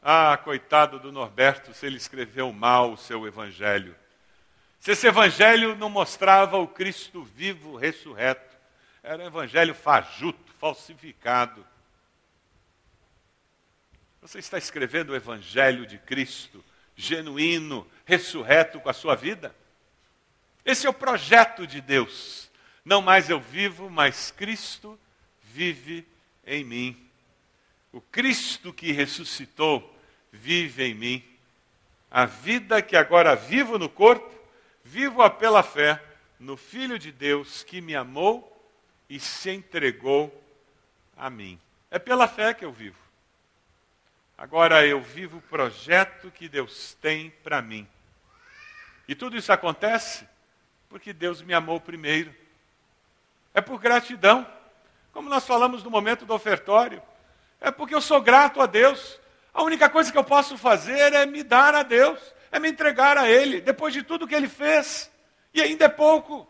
Ah, 0.00 0.36
coitado 0.36 0.98
do 0.98 1.12
Norberto, 1.12 1.72
se 1.72 1.86
ele 1.86 1.96
escreveu 1.96 2.52
mal 2.52 2.92
o 2.92 2.96
seu 2.96 3.26
evangelho. 3.26 3.94
Se 4.80 4.92
esse 4.92 5.06
evangelho 5.06 5.76
não 5.76 5.88
mostrava 5.88 6.56
o 6.56 6.66
Cristo 6.66 7.22
vivo, 7.22 7.76
ressurreto, 7.76 8.56
era 9.02 9.22
um 9.22 9.26
evangelho 9.26 9.74
fajuto, 9.74 10.52
falsificado. 10.58 11.64
Você 14.20 14.40
está 14.40 14.58
escrevendo 14.58 15.10
o 15.10 15.16
evangelho 15.16 15.86
de 15.86 15.98
Cristo, 15.98 16.64
genuíno, 16.96 17.86
ressurreto 18.04 18.80
com 18.80 18.88
a 18.88 18.92
sua 18.92 19.14
vida? 19.14 19.54
Esse 20.64 20.86
é 20.86 20.90
o 20.90 20.94
projeto 20.94 21.66
de 21.66 21.80
Deus. 21.80 22.50
Não 22.84 23.02
mais 23.02 23.28
eu 23.28 23.40
vivo, 23.40 23.90
mas 23.90 24.30
Cristo 24.30 24.98
vive 25.42 26.06
em 26.46 26.64
mim. 26.64 27.10
O 27.92 28.00
Cristo 28.00 28.72
que 28.72 28.92
ressuscitou 28.92 29.96
vive 30.32 30.84
em 30.84 30.94
mim. 30.94 31.24
A 32.10 32.26
vida 32.26 32.80
que 32.82 32.96
agora 32.96 33.34
vivo 33.34 33.78
no 33.78 33.88
corpo, 33.88 34.32
vivo-a 34.84 35.30
pela 35.30 35.62
fé 35.62 36.02
no 36.38 36.56
Filho 36.56 36.98
de 36.98 37.12
Deus 37.12 37.62
que 37.62 37.80
me 37.80 37.94
amou 37.94 38.48
e 39.08 39.20
se 39.20 39.50
entregou 39.50 40.42
a 41.16 41.30
mim. 41.30 41.60
É 41.90 41.98
pela 41.98 42.26
fé 42.26 42.54
que 42.54 42.64
eu 42.64 42.72
vivo. 42.72 42.98
Agora 44.36 44.84
eu 44.86 45.00
vivo 45.00 45.38
o 45.38 45.42
projeto 45.42 46.30
que 46.30 46.48
Deus 46.48 46.96
tem 47.00 47.30
para 47.42 47.62
mim. 47.62 47.86
E 49.06 49.14
tudo 49.14 49.36
isso 49.36 49.52
acontece 49.52 50.26
porque 50.92 51.14
Deus 51.14 51.40
me 51.40 51.54
amou 51.54 51.80
primeiro. 51.80 52.34
É 53.54 53.62
por 53.62 53.80
gratidão. 53.80 54.46
Como 55.10 55.26
nós 55.26 55.46
falamos 55.46 55.82
no 55.82 55.90
momento 55.90 56.26
do 56.26 56.34
ofertório. 56.34 57.02
É 57.62 57.70
porque 57.70 57.94
eu 57.94 58.00
sou 58.02 58.20
grato 58.20 58.60
a 58.60 58.66
Deus. 58.66 59.18
A 59.54 59.62
única 59.62 59.88
coisa 59.88 60.12
que 60.12 60.18
eu 60.18 60.22
posso 60.22 60.58
fazer 60.58 61.14
é 61.14 61.24
me 61.24 61.42
dar 61.42 61.74
a 61.74 61.82
Deus 61.82 62.20
é 62.50 62.58
me 62.58 62.68
entregar 62.68 63.16
a 63.16 63.26
Ele, 63.26 63.62
depois 63.62 63.94
de 63.94 64.02
tudo 64.02 64.26
que 64.28 64.34
Ele 64.34 64.50
fez. 64.50 65.10
E 65.54 65.62
ainda 65.62 65.86
é 65.86 65.88
pouco. 65.88 66.46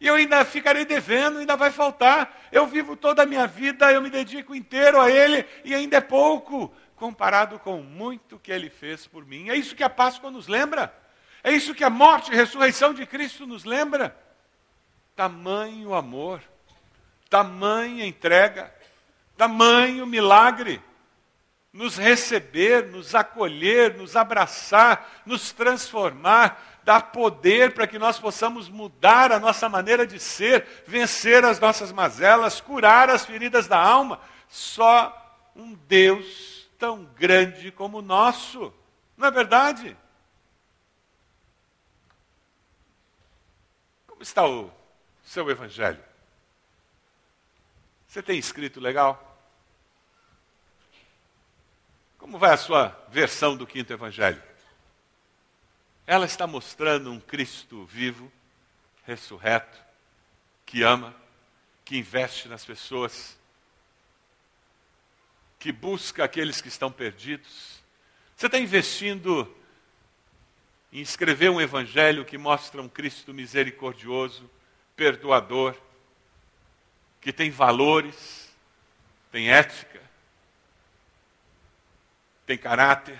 E 0.00 0.06
eu 0.06 0.14
ainda 0.14 0.42
ficarei 0.42 0.86
devendo, 0.86 1.40
ainda 1.40 1.54
vai 1.54 1.70
faltar. 1.70 2.48
Eu 2.50 2.66
vivo 2.66 2.96
toda 2.96 3.24
a 3.24 3.26
minha 3.26 3.46
vida, 3.46 3.92
eu 3.92 4.00
me 4.00 4.08
dedico 4.08 4.54
inteiro 4.54 4.98
a 4.98 5.10
Ele, 5.10 5.44
e 5.66 5.74
ainda 5.74 5.98
é 5.98 6.00
pouco, 6.00 6.72
comparado 6.96 7.58
com 7.58 7.82
muito 7.82 8.38
que 8.38 8.50
Ele 8.50 8.70
fez 8.70 9.06
por 9.06 9.26
mim. 9.26 9.50
É 9.50 9.54
isso 9.54 9.76
que 9.76 9.84
a 9.84 9.90
Páscoa 9.90 10.30
nos 10.30 10.48
lembra. 10.48 11.01
É 11.44 11.52
isso 11.52 11.74
que 11.74 11.84
a 11.84 11.90
morte 11.90 12.32
e 12.32 12.36
ressurreição 12.36 12.94
de 12.94 13.04
Cristo 13.06 13.46
nos 13.46 13.64
lembra. 13.64 14.16
Tamanho 15.16 15.94
amor, 15.94 16.40
tamanha 17.28 18.06
entrega, 18.06 18.72
tamanho 19.36 20.06
milagre 20.06 20.82
nos 21.72 21.96
receber, 21.96 22.88
nos 22.88 23.14
acolher, 23.14 23.94
nos 23.96 24.14
abraçar, 24.14 25.22
nos 25.24 25.52
transformar, 25.52 26.80
dar 26.84 27.12
poder 27.12 27.72
para 27.72 27.86
que 27.86 27.98
nós 27.98 28.18
possamos 28.18 28.68
mudar 28.68 29.32
a 29.32 29.40
nossa 29.40 29.68
maneira 29.68 30.06
de 30.06 30.18
ser, 30.18 30.66
vencer 30.86 31.44
as 31.44 31.58
nossas 31.58 31.90
mazelas, 31.90 32.60
curar 32.60 33.08
as 33.08 33.24
feridas 33.24 33.66
da 33.66 33.80
alma. 33.80 34.20
Só 34.48 35.18
um 35.56 35.72
Deus 35.88 36.68
tão 36.78 37.04
grande 37.16 37.70
como 37.70 37.98
o 37.98 38.02
nosso. 38.02 38.72
Não 39.16 39.28
é 39.28 39.30
verdade? 39.30 39.96
Está 44.22 44.46
o 44.46 44.72
seu 45.24 45.50
evangelho? 45.50 46.02
Você 48.06 48.22
tem 48.22 48.38
escrito 48.38 48.80
legal? 48.80 49.28
Como 52.18 52.38
vai 52.38 52.52
a 52.52 52.56
sua 52.56 52.88
versão 53.08 53.56
do 53.56 53.66
quinto 53.66 53.92
evangelho? 53.92 54.42
Ela 56.06 56.26
está 56.26 56.46
mostrando 56.46 57.10
um 57.10 57.18
Cristo 57.18 57.84
vivo, 57.86 58.30
ressurreto, 59.04 59.78
que 60.64 60.82
ama, 60.82 61.14
que 61.84 61.96
investe 61.96 62.48
nas 62.48 62.64
pessoas, 62.64 63.38
que 65.58 65.72
busca 65.72 66.24
aqueles 66.24 66.60
que 66.60 66.68
estão 66.68 66.92
perdidos. 66.92 67.82
Você 68.36 68.46
está 68.46 68.58
investindo 68.58 69.52
em 70.92 71.00
escrever 71.00 71.50
um 71.50 71.60
evangelho 71.60 72.24
que 72.24 72.36
mostra 72.36 72.82
um 72.82 72.88
Cristo 72.88 73.32
misericordioso, 73.32 74.48
perdoador, 74.94 75.74
que 77.18 77.32
tem 77.32 77.50
valores, 77.50 78.52
tem 79.30 79.50
ética, 79.50 80.02
tem 82.44 82.58
caráter. 82.58 83.18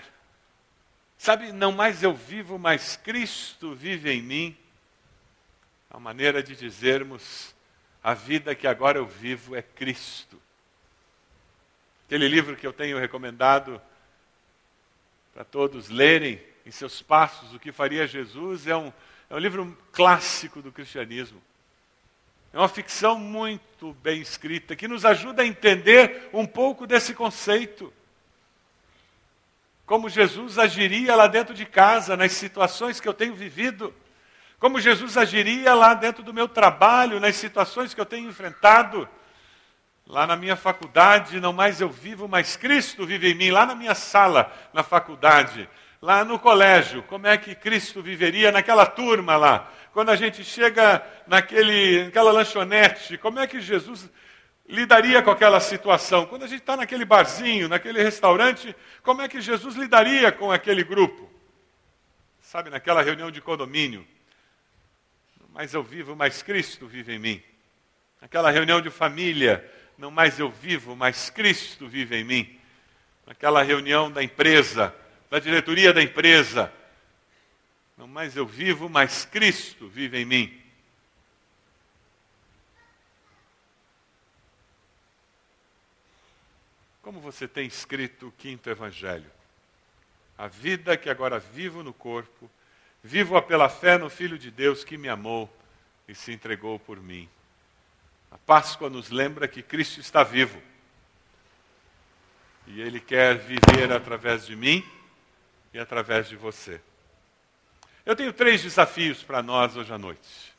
Sabe, 1.17 1.51
não 1.51 1.71
mais 1.71 2.03
eu 2.03 2.13
vivo, 2.13 2.59
mas 2.59 2.95
Cristo 2.95 3.73
vive 3.73 4.11
em 4.11 4.21
mim. 4.21 4.57
A 5.89 5.99
maneira 5.99 6.43
de 6.43 6.55
dizermos, 6.55 7.55
a 8.03 8.13
vida 8.13 8.53
que 8.53 8.67
agora 8.67 8.99
eu 8.99 9.07
vivo 9.07 9.55
é 9.55 9.61
Cristo. 9.61 10.39
Aquele 12.05 12.27
livro 12.27 12.55
que 12.55 12.67
eu 12.67 12.73
tenho 12.73 12.99
recomendado 12.99 13.81
para 15.33 15.43
todos 15.43 15.89
lerem 15.89 16.52
em 16.65 16.71
seus 16.71 17.01
passos, 17.01 17.53
O 17.53 17.59
que 17.59 17.71
faria 17.71 18.07
Jesus, 18.07 18.67
é 18.67 18.75
um, 18.75 18.91
é 19.29 19.35
um 19.35 19.39
livro 19.39 19.77
clássico 19.91 20.61
do 20.61 20.71
cristianismo. 20.71 21.41
É 22.51 22.57
uma 22.57 22.69
ficção 22.69 23.17
muito 23.17 23.93
bem 24.03 24.21
escrita, 24.21 24.75
que 24.75 24.87
nos 24.87 25.05
ajuda 25.05 25.41
a 25.41 25.45
entender 25.45 26.29
um 26.31 26.45
pouco 26.45 26.85
desse 26.85 27.13
conceito 27.13 27.91
como 29.85 30.09
Jesus 30.09 30.57
agiria 30.57 31.15
lá 31.15 31.27
dentro 31.27 31.53
de 31.53 31.65
casa, 31.65 32.15
nas 32.15 32.31
situações 32.31 32.99
que 32.99 33.07
eu 33.07 33.13
tenho 33.13 33.35
vivido, 33.35 33.93
como 34.57 34.79
Jesus 34.79 35.17
agiria 35.17 35.73
lá 35.73 35.93
dentro 35.93 36.23
do 36.23 36.33
meu 36.33 36.47
trabalho, 36.47 37.19
nas 37.19 37.35
situações 37.35 37.93
que 37.93 37.99
eu 37.99 38.05
tenho 38.05 38.29
enfrentado. 38.29 39.07
Lá 40.07 40.25
na 40.25 40.35
minha 40.35 40.55
faculdade, 40.55 41.39
não 41.39 41.51
mais 41.51 41.81
eu 41.81 41.89
vivo, 41.89 42.27
mas 42.27 42.55
Cristo 42.55 43.05
vive 43.05 43.31
em 43.31 43.35
mim. 43.35 43.51
Lá 43.51 43.65
na 43.65 43.75
minha 43.75 43.95
sala, 43.95 44.51
na 44.73 44.83
faculdade, 44.83 45.69
lá 46.03 46.25
no 46.25 46.37
colégio, 46.37 47.01
como 47.03 47.27
é 47.27 47.37
que 47.37 47.55
Cristo 47.55 48.01
viveria 48.01 48.51
naquela 48.51 48.85
turma 48.85 49.37
lá? 49.37 49.71
Quando 49.93 50.09
a 50.09 50.17
gente 50.17 50.43
chega 50.43 51.01
naquele, 51.25 52.03
naquela 52.03 52.29
lanchonete, 52.29 53.17
como 53.17 53.39
é 53.39 53.47
que 53.47 53.61
Jesus 53.61 54.09
lidaria 54.67 55.21
com 55.21 55.31
aquela 55.31 55.61
situação? 55.61 56.25
Quando 56.25 56.43
a 56.43 56.47
gente 56.47 56.59
está 56.59 56.75
naquele 56.75 57.05
barzinho, 57.05 57.69
naquele 57.69 58.03
restaurante, 58.03 58.75
como 59.01 59.21
é 59.21 59.29
que 59.29 59.39
Jesus 59.39 59.75
lidaria 59.77 60.29
com 60.29 60.51
aquele 60.51 60.83
grupo? 60.83 61.31
Sabe, 62.41 62.69
naquela 62.69 63.01
reunião 63.01 63.31
de 63.31 63.39
condomínio. 63.39 64.05
Mas 65.53 65.73
eu 65.73 65.81
vivo, 65.81 66.17
mas 66.17 66.43
Cristo 66.43 66.85
vive 66.85 67.13
em 67.13 67.19
mim. 67.19 67.43
Naquela 68.19 68.51
reunião 68.51 68.81
de 68.81 68.89
família, 68.89 69.63
não 69.97 70.11
mais 70.11 70.37
eu 70.37 70.49
vivo, 70.49 70.97
mas 70.97 71.29
Cristo 71.29 71.87
vive 71.87 72.17
em 72.17 72.25
mim. 72.25 72.59
Naquela 73.25 73.63
reunião 73.63 74.11
da 74.11 74.21
empresa, 74.21 74.93
da 75.33 75.39
diretoria 75.39 75.91
da 75.91 75.99
empresa, 75.99 76.71
não 77.97 78.05
mais 78.05 78.35
eu 78.35 78.45
vivo, 78.45 78.87
mas 78.87 79.25
Cristo 79.25 79.87
vive 79.87 80.19
em 80.19 80.25
mim. 80.25 80.61
Como 87.01 87.19
você 87.19 87.47
tem 87.47 87.65
escrito 87.65 88.27
o 88.27 88.31
quinto 88.33 88.69
evangelho? 88.69 89.25
A 90.37 90.47
vida 90.47 90.95
que 90.95 91.09
agora 91.09 91.39
vivo 91.39 91.81
no 91.81 91.95
corpo, 91.95 92.47
vivo-a 93.03 93.41
pela 93.41 93.69
fé 93.69 93.97
no 93.97 94.11
Filho 94.11 94.37
de 94.37 94.51
Deus 94.51 94.83
que 94.83 94.99
me 94.99 95.09
amou 95.09 95.51
e 96.07 96.13
se 96.13 96.31
entregou 96.31 96.77
por 96.77 96.99
mim. 96.99 97.27
A 98.29 98.37
Páscoa 98.37 98.87
nos 98.87 99.09
lembra 99.09 99.47
que 99.47 99.63
Cristo 99.63 99.99
está 99.99 100.21
vivo. 100.21 100.61
E 102.67 102.79
Ele 102.79 102.99
quer 102.99 103.39
viver 103.39 103.91
através 103.91 104.45
de 104.45 104.55
mim 104.55 104.87
e 105.73 105.79
através 105.79 106.29
de 106.29 106.35
você. 106.35 106.79
Eu 108.05 108.15
tenho 108.15 108.31
três 108.31 108.61
desafios 108.61 109.23
para 109.23 109.41
nós 109.41 109.75
hoje 109.75 109.91
à 109.91 109.97
noite. 109.97 110.53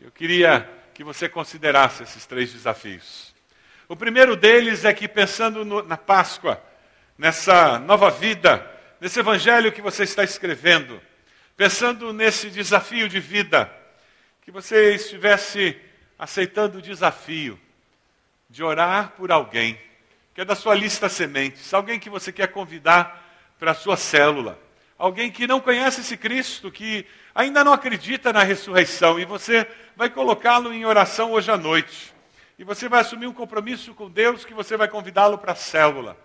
Eu 0.00 0.10
queria 0.10 0.68
que 0.94 1.04
você 1.04 1.28
considerasse 1.28 2.02
esses 2.02 2.24
três 2.24 2.52
desafios. 2.52 3.34
O 3.88 3.96
primeiro 3.96 4.34
deles 4.36 4.84
é 4.84 4.94
que, 4.94 5.06
pensando 5.06 5.64
no, 5.64 5.82
na 5.82 5.96
Páscoa, 5.96 6.62
nessa 7.18 7.78
nova 7.78 8.10
vida, 8.10 8.64
nesse 9.00 9.20
evangelho 9.20 9.72
que 9.72 9.82
você 9.82 10.04
está 10.04 10.24
escrevendo, 10.24 11.00
pensando 11.56 12.12
nesse 12.12 12.48
desafio 12.50 13.08
de 13.08 13.20
vida, 13.20 13.70
que 14.42 14.50
você 14.50 14.94
estivesse 14.94 15.78
aceitando 16.18 16.78
o 16.78 16.82
desafio 16.82 17.60
de 18.48 18.62
orar 18.62 19.10
por 19.16 19.30
alguém, 19.30 19.78
que 20.34 20.40
é 20.40 20.44
da 20.44 20.54
sua 20.54 20.74
lista 20.74 21.08
sementes, 21.08 21.74
alguém 21.74 21.98
que 21.98 22.08
você 22.08 22.32
quer 22.32 22.48
convidar 22.48 23.23
para 23.58 23.70
a 23.70 23.74
sua 23.74 23.96
célula, 23.96 24.58
alguém 24.98 25.30
que 25.30 25.46
não 25.46 25.60
conhece 25.60 26.00
esse 26.00 26.16
Cristo, 26.16 26.70
que 26.70 27.06
ainda 27.34 27.64
não 27.64 27.72
acredita 27.72 28.32
na 28.32 28.42
ressurreição, 28.42 29.18
e 29.18 29.24
você 29.24 29.66
vai 29.96 30.10
colocá-lo 30.10 30.72
em 30.72 30.84
oração 30.84 31.32
hoje 31.32 31.50
à 31.50 31.56
noite. 31.56 32.14
E 32.58 32.64
você 32.64 32.88
vai 32.88 33.00
assumir 33.00 33.26
um 33.26 33.32
compromisso 33.32 33.94
com 33.94 34.10
Deus 34.10 34.44
que 34.44 34.54
você 34.54 34.76
vai 34.76 34.88
convidá-lo 34.88 35.38
para 35.38 35.52
a 35.52 35.56
célula. 35.56 36.16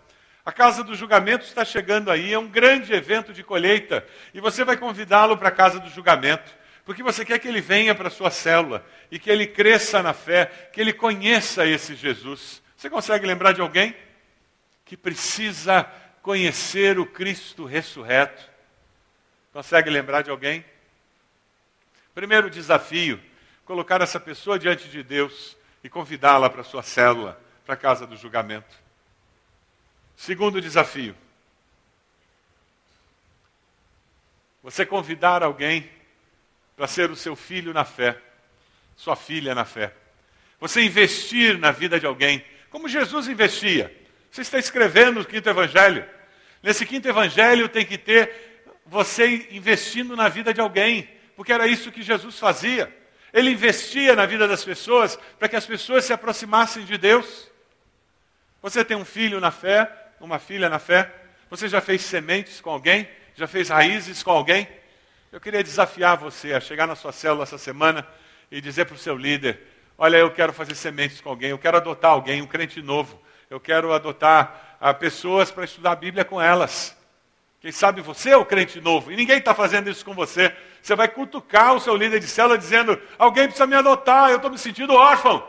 A 0.45 0.51
casa 0.51 0.83
do 0.83 0.95
julgamento 0.95 1.45
está 1.45 1.65
chegando 1.65 2.09
aí, 2.09 2.33
é 2.33 2.39
um 2.39 2.47
grande 2.47 2.93
evento 2.93 3.33
de 3.33 3.43
colheita, 3.43 4.05
e 4.33 4.39
você 4.39 4.63
vai 4.63 4.77
convidá-lo 4.77 5.37
para 5.37 5.49
a 5.49 5.51
casa 5.51 5.79
do 5.79 5.89
julgamento, 5.89 6.51
porque 6.85 7.03
você 7.03 7.23
quer 7.23 7.37
que 7.39 7.47
ele 7.47 7.61
venha 7.61 7.93
para 7.93 8.07
a 8.07 8.11
sua 8.11 8.31
célula 8.31 8.83
e 9.11 9.19
que 9.19 9.29
ele 9.29 9.45
cresça 9.45 10.01
na 10.01 10.13
fé, 10.13 10.45
que 10.73 10.81
ele 10.81 10.93
conheça 10.93 11.65
esse 11.65 11.93
Jesus. 11.93 12.63
Você 12.75 12.89
consegue 12.89 13.27
lembrar 13.27 13.51
de 13.51 13.61
alguém 13.61 13.95
que 14.85 14.97
precisa 14.97 15.85
conhecer 16.21 16.99
o 16.99 17.05
Cristo 17.05 17.65
ressurreto? 17.65 18.49
Consegue 19.51 19.89
lembrar 19.89 20.21
de 20.21 20.29
alguém? 20.29 20.63
Primeiro 22.13 22.49
desafio: 22.49 23.19
colocar 23.65 24.01
essa 24.01 24.19
pessoa 24.19 24.59
diante 24.59 24.89
de 24.89 25.03
Deus 25.03 25.57
e 25.83 25.89
convidá-la 25.89 26.49
para 26.49 26.63
sua 26.63 26.83
célula, 26.83 27.39
para 27.65 27.73
a 27.75 27.77
casa 27.77 28.05
do 28.05 28.15
julgamento. 28.15 28.75
Segundo 30.15 30.61
desafio: 30.61 31.15
você 34.61 34.85
convidar 34.85 35.43
alguém 35.43 35.89
para 36.75 36.87
ser 36.87 37.09
o 37.09 37.15
seu 37.15 37.35
filho 37.35 37.73
na 37.73 37.83
fé, 37.85 38.21
sua 38.95 39.15
filha 39.15 39.55
na 39.55 39.65
fé. 39.65 39.93
Você 40.59 40.81
investir 40.81 41.57
na 41.57 41.71
vida 41.71 41.99
de 41.99 42.05
alguém, 42.05 42.43
como 42.69 42.87
Jesus 42.89 43.27
investia. 43.27 43.95
Você 44.31 44.41
está 44.41 44.59
escrevendo 44.59 45.21
o 45.21 45.25
quinto 45.25 45.49
evangelho. 45.49 46.05
Nesse 46.61 46.85
quinto 46.85 47.07
evangelho 47.07 47.67
tem 47.69 47.85
que 47.85 47.97
ter 47.97 48.63
você 48.85 49.47
investindo 49.51 50.15
na 50.15 50.29
vida 50.29 50.53
de 50.53 50.59
alguém, 50.59 51.09
porque 51.35 51.53
era 51.53 51.67
isso 51.67 51.91
que 51.91 52.01
Jesus 52.01 52.37
fazia. 52.37 52.93
Ele 53.31 53.51
investia 53.51 54.15
na 54.15 54.25
vida 54.25 54.47
das 54.47 54.63
pessoas 54.63 55.17
para 55.37 55.47
que 55.47 55.55
as 55.55 55.65
pessoas 55.65 56.05
se 56.05 56.13
aproximassem 56.13 56.83
de 56.83 56.97
Deus. 56.97 57.49
Você 58.61 58.83
tem 58.83 58.97
um 58.97 59.05
filho 59.05 59.39
na 59.39 59.51
fé, 59.51 59.89
uma 60.19 60.39
filha 60.39 60.67
na 60.67 60.79
fé? 60.79 61.13
Você 61.49 61.67
já 61.67 61.79
fez 61.79 62.01
sementes 62.01 62.59
com 62.59 62.69
alguém? 62.69 63.07
Já 63.35 63.47
fez 63.47 63.69
raízes 63.69 64.21
com 64.21 64.31
alguém? 64.31 64.67
Eu 65.31 65.39
queria 65.39 65.63
desafiar 65.63 66.17
você 66.17 66.53
a 66.53 66.59
chegar 66.59 66.87
na 66.87 66.95
sua 66.95 67.11
célula 67.11 67.43
essa 67.43 67.57
semana 67.57 68.05
e 68.51 68.59
dizer 68.59 68.85
para 68.85 68.95
o 68.95 68.97
seu 68.97 69.15
líder: 69.15 69.61
Olha, 69.97 70.17
eu 70.17 70.31
quero 70.31 70.51
fazer 70.51 70.75
sementes 70.75 71.21
com 71.21 71.29
alguém, 71.29 71.51
eu 71.51 71.59
quero 71.59 71.77
adotar 71.77 72.11
alguém, 72.11 72.41
um 72.41 72.47
crente 72.47 72.81
novo, 72.81 73.21
eu 73.49 73.59
quero 73.59 73.93
adotar 73.93 74.77
ah, 74.79 74.93
pessoas 74.93 75.51
para 75.51 75.65
estudar 75.65 75.91
a 75.91 75.95
Bíblia 75.95 76.23
com 76.23 76.41
elas. 76.41 76.95
Quem 77.59 77.71
sabe 77.71 78.01
você 78.01 78.29
é 78.29 78.37
o 78.37 78.45
crente 78.45 78.79
novo 78.79 79.11
e 79.11 79.15
ninguém 79.15 79.39
está 79.39 79.53
fazendo 79.53 79.89
isso 79.89 80.05
com 80.05 80.13
você. 80.13 80.55
Você 80.81 80.95
vai 80.95 81.07
cutucar 81.09 81.73
o 81.73 81.79
seu 81.79 81.95
líder 81.95 82.19
de 82.19 82.27
célula 82.27 82.57
dizendo: 82.57 82.99
Alguém 83.17 83.45
precisa 83.45 83.67
me 83.67 83.75
adotar, 83.75 84.29
eu 84.29 84.37
estou 84.37 84.51
me 84.51 84.57
sentindo 84.57 84.93
órfão. 84.93 85.45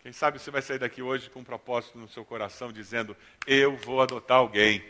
Quem 0.00 0.12
sabe 0.12 0.38
você 0.38 0.50
vai 0.50 0.62
sair 0.62 0.78
daqui 0.78 1.02
hoje 1.02 1.30
com 1.30 1.40
um 1.40 1.44
propósito 1.44 1.98
no 1.98 2.08
seu 2.08 2.24
coração 2.24 2.70
dizendo: 2.70 3.16
Eu 3.46 3.76
vou 3.76 4.02
adotar 4.02 4.36
alguém. 4.38 4.84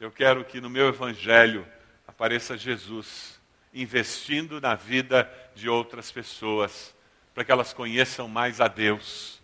Eu 0.00 0.10
quero 0.10 0.44
que 0.44 0.60
no 0.60 0.70
meu 0.70 0.88
evangelho 0.88 1.66
apareça 2.06 2.56
Jesus 2.56 3.38
investindo 3.74 4.60
na 4.60 4.74
vida 4.74 5.30
de 5.54 5.68
outras 5.68 6.10
pessoas, 6.10 6.94
para 7.38 7.44
que 7.44 7.52
elas 7.52 7.72
conheçam 7.72 8.26
mais 8.26 8.60
a 8.60 8.66
Deus. 8.66 9.40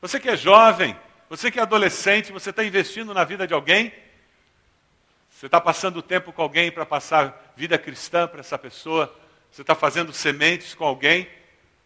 Você 0.00 0.18
que 0.18 0.28
é 0.28 0.36
jovem, 0.36 0.98
você 1.30 1.48
que 1.48 1.60
é 1.60 1.62
adolescente, 1.62 2.32
você 2.32 2.50
está 2.50 2.64
investindo 2.64 3.14
na 3.14 3.22
vida 3.22 3.46
de 3.46 3.54
alguém? 3.54 3.94
Você 5.30 5.46
está 5.46 5.60
passando 5.60 6.02
tempo 6.02 6.32
com 6.32 6.42
alguém 6.42 6.72
para 6.72 6.84
passar 6.84 7.54
vida 7.54 7.78
cristã 7.78 8.26
para 8.26 8.40
essa 8.40 8.58
pessoa? 8.58 9.16
Você 9.48 9.60
está 9.60 9.76
fazendo 9.76 10.12
sementes 10.12 10.74
com 10.74 10.84
alguém? 10.84 11.30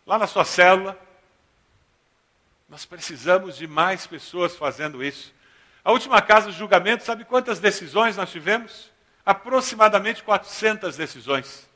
Lá 0.06 0.18
na 0.18 0.26
sua 0.26 0.46
célula? 0.46 0.98
Nós 2.66 2.86
precisamos 2.86 3.58
de 3.58 3.66
mais 3.66 4.06
pessoas 4.06 4.56
fazendo 4.56 5.04
isso. 5.04 5.30
A 5.84 5.92
última 5.92 6.22
casa 6.22 6.50
de 6.50 6.56
julgamento, 6.56 7.04
sabe 7.04 7.26
quantas 7.26 7.60
decisões 7.60 8.16
nós 8.16 8.30
tivemos? 8.30 8.90
Aproximadamente 9.26 10.22
400 10.22 10.96
decisões. 10.96 11.68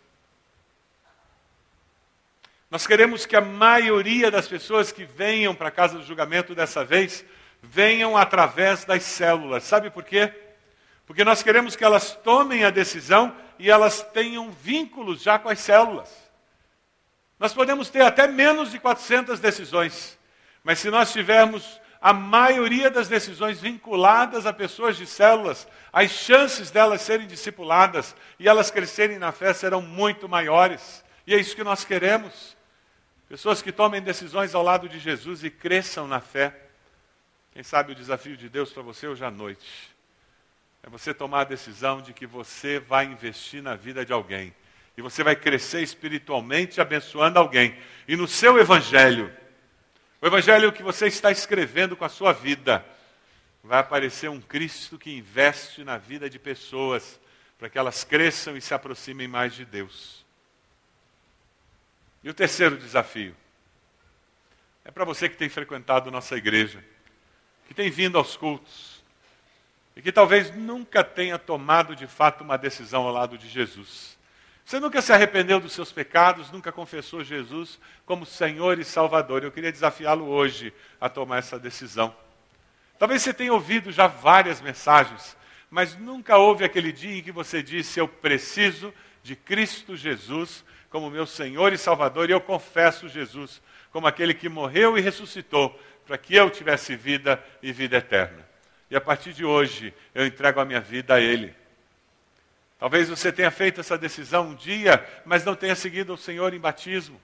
Nós 2.75 2.89
queremos 2.89 3.25
que 3.25 3.37
a 3.37 3.41
maioria 3.41 4.33
das 4.33 4.49
pessoas 4.49 4.91
que 4.91 5.05
venham 5.05 5.55
para 5.55 5.69
a 5.69 5.71
casa 5.71 5.97
do 5.97 6.05
julgamento 6.05 6.57
dessa 6.57 6.85
vez 6.85 7.25
venham 7.63 8.17
através 8.17 8.85
das 8.85 9.05
células. 9.05 9.63
Sabe 9.63 9.91
por 9.91 10.03
quê? 10.03 10.33
Porque 11.07 11.23
nós 11.23 11.41
queremos 11.41 11.77
que 11.77 11.85
elas 11.85 12.17
tomem 12.25 12.65
a 12.65 12.71
decisão 12.71 13.33
e 13.61 13.71
elas 13.71 14.03
tenham 14.13 14.51
vínculos 14.51 15.23
já 15.23 15.39
com 15.39 15.49
as 15.49 15.61
células. 15.61 16.11
Nós 17.39 17.55
podemos 17.55 17.91
ter 17.91 18.03
até 18.03 18.27
menos 18.27 18.73
de 18.73 18.81
400 18.81 19.39
decisões, 19.39 20.19
mas 20.65 20.81
se 20.81 20.91
nós 20.91 21.13
tivermos 21.13 21.81
a 22.01 22.13
maioria 22.13 22.91
das 22.91 23.07
decisões 23.07 23.61
vinculadas 23.61 24.47
a 24.47 24.53
pessoas 24.53 24.97
de 24.97 25.07
células, 25.07 25.69
as 25.93 26.11
chances 26.11 26.73
delas 26.73 27.03
serem 27.03 27.29
discipuladas 27.29 28.17
e 28.37 28.49
elas 28.49 28.69
crescerem 28.69 29.17
na 29.17 29.31
fé 29.31 29.55
serão 29.55 29.81
muito 29.81 30.29
maiores. 30.29 31.05
E 31.25 31.33
é 31.33 31.39
isso 31.39 31.55
que 31.55 31.63
nós 31.63 31.85
queremos. 31.85 32.64
Pessoas 33.29 33.63
que 33.63 33.73
tomem 33.73 34.03
decisões 34.03 34.55
ao 34.55 34.63
lado 34.63 34.89
de 34.89 34.99
Jesus 34.99 35.43
e 35.43 35.51
cresçam 35.51 36.07
na 36.07 36.21
fé. 36.21 36.69
Quem 37.53 37.63
sabe 37.63 37.93
o 37.93 37.95
desafio 37.95 38.37
de 38.37 38.49
Deus 38.49 38.73
para 38.73 38.83
você 38.83 39.07
hoje 39.07 39.25
à 39.25 39.31
noite 39.31 39.95
é 40.83 40.91
você 40.91 41.15
tomar 41.15 41.41
a 41.41 41.45
decisão 41.45 42.03
de 42.03 42.13
que 42.13 42.27
você 42.27 42.79
vai 42.79 43.07
investir 43.07 43.63
na 43.63 43.75
vida 43.75 44.05
de 44.05 44.13
alguém. 44.13 44.55
E 44.97 45.03
você 45.03 45.25
vai 45.25 45.35
crescer 45.35 45.83
espiritualmente 45.83 46.81
abençoando 46.81 47.39
alguém. 47.39 47.77
E 48.07 48.15
no 48.17 48.29
seu 48.29 48.59
evangelho, 48.59 49.35
o 50.21 50.27
evangelho 50.27 50.73
que 50.73 50.83
você 50.83 51.07
está 51.07 51.31
escrevendo 51.31 51.97
com 51.97 52.05
a 52.05 52.09
sua 52.11 52.33
vida, 52.33 52.85
vai 53.63 53.79
aparecer 53.79 54.29
um 54.29 54.41
Cristo 54.41 54.99
que 54.99 55.17
investe 55.17 55.83
na 55.83 55.97
vida 55.97 56.29
de 56.29 56.39
pessoas 56.39 57.19
para 57.59 57.71
que 57.71 57.79
elas 57.79 58.05
cresçam 58.05 58.55
e 58.55 58.61
se 58.61 58.75
aproximem 58.75 59.27
mais 59.27 59.55
de 59.55 59.65
Deus. 59.65 60.24
E 62.25 62.31
o 62.31 62.35
terceiro 62.35 62.77
desafio 62.77 63.37
é 64.85 64.91
para 64.91 65.05
você 65.05 65.29
que 65.29 65.37
tem 65.37 65.49
frequentado 65.49 66.11
nossa 66.11 66.37
igreja 66.37 66.83
que 67.67 67.75
tem 67.75 67.91
vindo 67.91 68.19
aos 68.19 68.37
cultos 68.37 69.03
e 69.97 70.03
que 70.03 70.11
talvez 70.11 70.55
nunca 70.55 71.05
tenha 71.05 71.39
tomado 71.39 71.95
de 71.95 72.07
fato 72.07 72.43
uma 72.43 72.57
decisão 72.57 73.05
ao 73.05 73.13
lado 73.13 73.39
de 73.39 73.49
Jesus. 73.49 74.19
Você 74.65 74.81
nunca 74.81 75.03
se 75.03 75.13
arrependeu 75.13 75.61
dos 75.61 75.73
seus 75.73 75.93
pecados, 75.93 76.51
nunca 76.51 76.73
confessou 76.73 77.23
Jesus 77.23 77.79
como 78.07 78.25
Senhor 78.25 78.79
e 78.79 78.85
Salvador. 78.85 79.45
Eu 79.45 79.53
queria 79.53 79.71
desafiá-lo 79.71 80.27
hoje 80.27 80.73
a 81.01 81.09
tomar 81.09 81.39
essa 81.39 81.59
decisão. 81.59 82.15
Talvez 82.99 83.23
você 83.23 83.35
tenha 83.35 83.53
ouvido 83.53 83.93
já 83.93 84.07
várias 84.07 84.61
mensagens, 84.63 85.37
mas 85.71 85.97
nunca 85.97 86.39
houve 86.39 86.65
aquele 86.65 86.93
dia 86.93 87.19
em 87.19 87.23
que 87.23 87.33
você 87.33 87.63
disse: 87.63 88.01
Eu 88.01 88.09
preciso 88.09 88.93
de 89.23 89.37
Cristo 89.37 89.97
Jesus 89.97 90.65
como 90.95 91.11
meu 91.11 91.27
Senhor 91.27 91.73
e 91.73 91.77
Salvador, 91.77 92.31
e 92.31 92.33
eu 92.33 92.41
confesso 92.41 93.09
Jesus 93.09 93.61
como 93.91 94.07
aquele 94.07 94.33
que 94.33 94.49
morreu 94.49 94.97
e 94.97 95.01
ressuscitou 95.01 95.77
para 96.07 96.17
que 96.17 96.37
eu 96.37 96.49
tivesse 96.49 96.95
vida 96.95 97.43
e 97.61 97.73
vida 97.73 97.97
eterna. 97.97 98.47
E 98.89 98.95
a 98.95 99.01
partir 99.01 99.33
de 99.33 99.45
hoje 99.45 99.93
eu 100.15 100.25
entrego 100.25 100.61
a 100.61 100.65
minha 100.65 100.81
vida 100.81 101.15
a 101.15 101.21
Ele. 101.21 101.53
Talvez 102.79 103.09
você 103.09 103.33
tenha 103.33 103.51
feito 103.51 103.81
essa 103.81 103.99
decisão 103.99 104.51
um 104.51 104.55
dia, 104.55 105.05
mas 105.25 105.45
não 105.45 105.57
tenha 105.57 105.75
seguido 105.75 106.15
o 106.15 106.17
Senhor 106.17 106.55
em 106.55 106.61
batismo. 106.61 107.21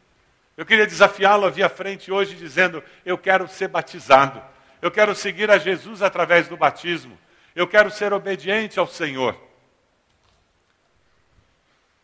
Eu 0.57 0.67
queria 0.67 0.85
desafiá-lo 0.85 1.47
a 1.47 1.51
vir 1.51 1.63
à 1.63 1.69
frente 1.69 2.11
hoje 2.11 2.35
dizendo: 2.35 2.83
Eu 3.07 3.17
quero 3.17 3.47
ser 3.47 3.69
batizado. 3.69 4.43
Eu 4.83 4.91
quero 4.91 5.15
seguir 5.15 5.49
a 5.49 5.59
Jesus 5.59 6.03
através 6.03 6.49
do 6.49 6.57
batismo. 6.57 7.17
Eu 7.55 7.69
quero 7.69 7.89
ser 7.89 8.13
obediente 8.13 8.81
ao 8.81 8.87
Senhor. 8.89 9.41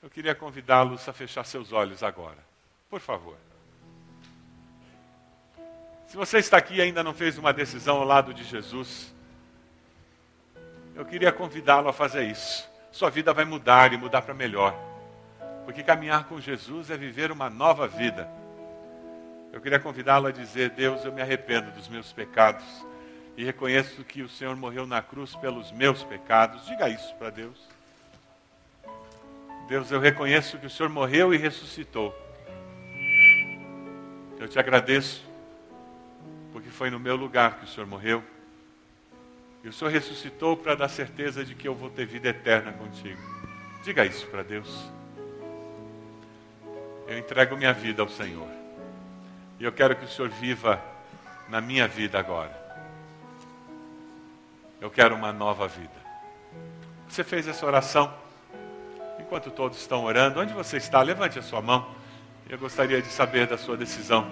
Eu 0.07 0.11
queria 0.11 0.37
convidá-los 0.37 1.09
a 1.09 1.13
fechar 1.13 1.43
seus 1.45 1.73
olhos 1.73 2.01
agora. 2.01 2.39
Por 2.89 3.01
favor. 3.01 3.37
Se 6.07 6.17
você 6.17 6.39
está 6.39 6.57
aqui 6.57 6.77
e 6.77 6.81
ainda 6.81 7.03
não 7.03 7.13
fez 7.13 7.37
uma 7.37 7.53
decisão 7.53 7.97
ao 7.97 8.05
lado 8.05 8.33
de 8.33 8.45
Jesus, 8.45 9.13
eu 10.95 11.05
queria 11.05 11.33
convidá-lo 11.33 11.89
a 11.89 11.93
fazer 11.93 12.23
isso. 12.23 12.71
Sua 12.93 13.11
vida 13.11 13.35
vai 13.35 13.45
mudar 13.45 13.93
e 13.93 13.97
mudar 13.97 14.23
para 14.23 14.33
melhor. 14.33 14.79
Porque 15.65 15.83
caminhar 15.83 16.27
com 16.27 16.41
Jesus 16.41 16.89
é 16.89 16.97
viver 16.97 17.33
uma 17.33 17.51
nova 17.51 17.89
vida. 17.89 18.31
Eu 19.53 19.61
queria 19.61 19.81
convidá-lo 19.81 20.29
a 20.29 20.31
dizer: 20.31 20.71
Deus, 20.71 21.05
eu 21.05 21.13
me 21.13 21.21
arrependo 21.21 21.73
dos 21.73 21.89
meus 21.89 22.13
pecados 22.13 22.65
e 23.37 23.45
reconheço 23.45 24.05
que 24.05 24.23
o 24.23 24.29
Senhor 24.29 24.55
morreu 24.55 24.87
na 24.87 25.03
cruz 25.03 25.35
pelos 25.35 25.73
meus 25.73 26.05
pecados. 26.05 26.65
Diga 26.65 26.89
isso 26.89 27.13
para 27.17 27.31
Deus. 27.31 27.76
Deus, 29.69 29.91
eu 29.91 29.99
reconheço 29.99 30.59
que 30.59 30.67
o 30.67 30.71
Senhor 30.71 30.89
morreu 30.89 31.35
e 31.35 31.37
ressuscitou. 31.37 32.15
Eu 34.39 34.47
te 34.47 34.59
agradeço, 34.59 35.25
porque 36.53 36.71
foi 36.71 36.89
no 36.89 37.01
meu 37.01 37.17
lugar 37.17 37.59
que 37.59 37.65
o 37.65 37.69
Senhor 37.69 37.87
morreu. 37.87 38.23
E 39.65 39.69
o 39.69 39.73
Senhor 39.73 39.91
ressuscitou 39.91 40.57
para 40.57 40.77
dar 40.77 40.89
certeza 40.89 41.45
de 41.45 41.55
que 41.57 41.67
eu 41.67 41.75
vou 41.75 41.91
ter 41.91 42.07
vida 42.07 42.29
eterna 42.29 42.73
contigo. 42.73 43.21
Diga 43.83 44.05
isso 44.05 44.27
para 44.29 44.45
Deus. 44.45 44.89
Eu 47.09 47.19
entrego 47.19 47.57
minha 47.57 47.73
vida 47.73 48.03
ao 48.03 48.09
Senhor. 48.09 48.49
E 49.59 49.65
eu 49.65 49.73
quero 49.73 49.97
que 49.97 50.05
o 50.05 50.09
Senhor 50.09 50.29
viva 50.29 50.81
na 51.49 51.61
minha 51.61 51.89
vida 51.89 52.19
agora. 52.19 52.55
Eu 54.81 54.91
quero 54.91 55.17
uma 55.17 55.33
nova 55.33 55.67
vida. 55.67 55.91
Você 57.09 57.25
fez 57.25 57.49
essa 57.49 57.67
oração? 57.67 58.26
Enquanto 59.27 59.51
todos 59.51 59.79
estão 59.79 60.05
orando, 60.05 60.41
onde 60.41 60.53
você 60.53 60.77
está? 60.77 61.03
Levante 61.03 61.37
a 61.37 61.43
sua 61.43 61.61
mão. 61.61 61.85
Eu 62.49 62.57
gostaria 62.59 63.03
de 63.03 63.09
saber 63.09 63.49
da 63.49 63.59
sua 63.59 63.77
decisão. 63.77 64.25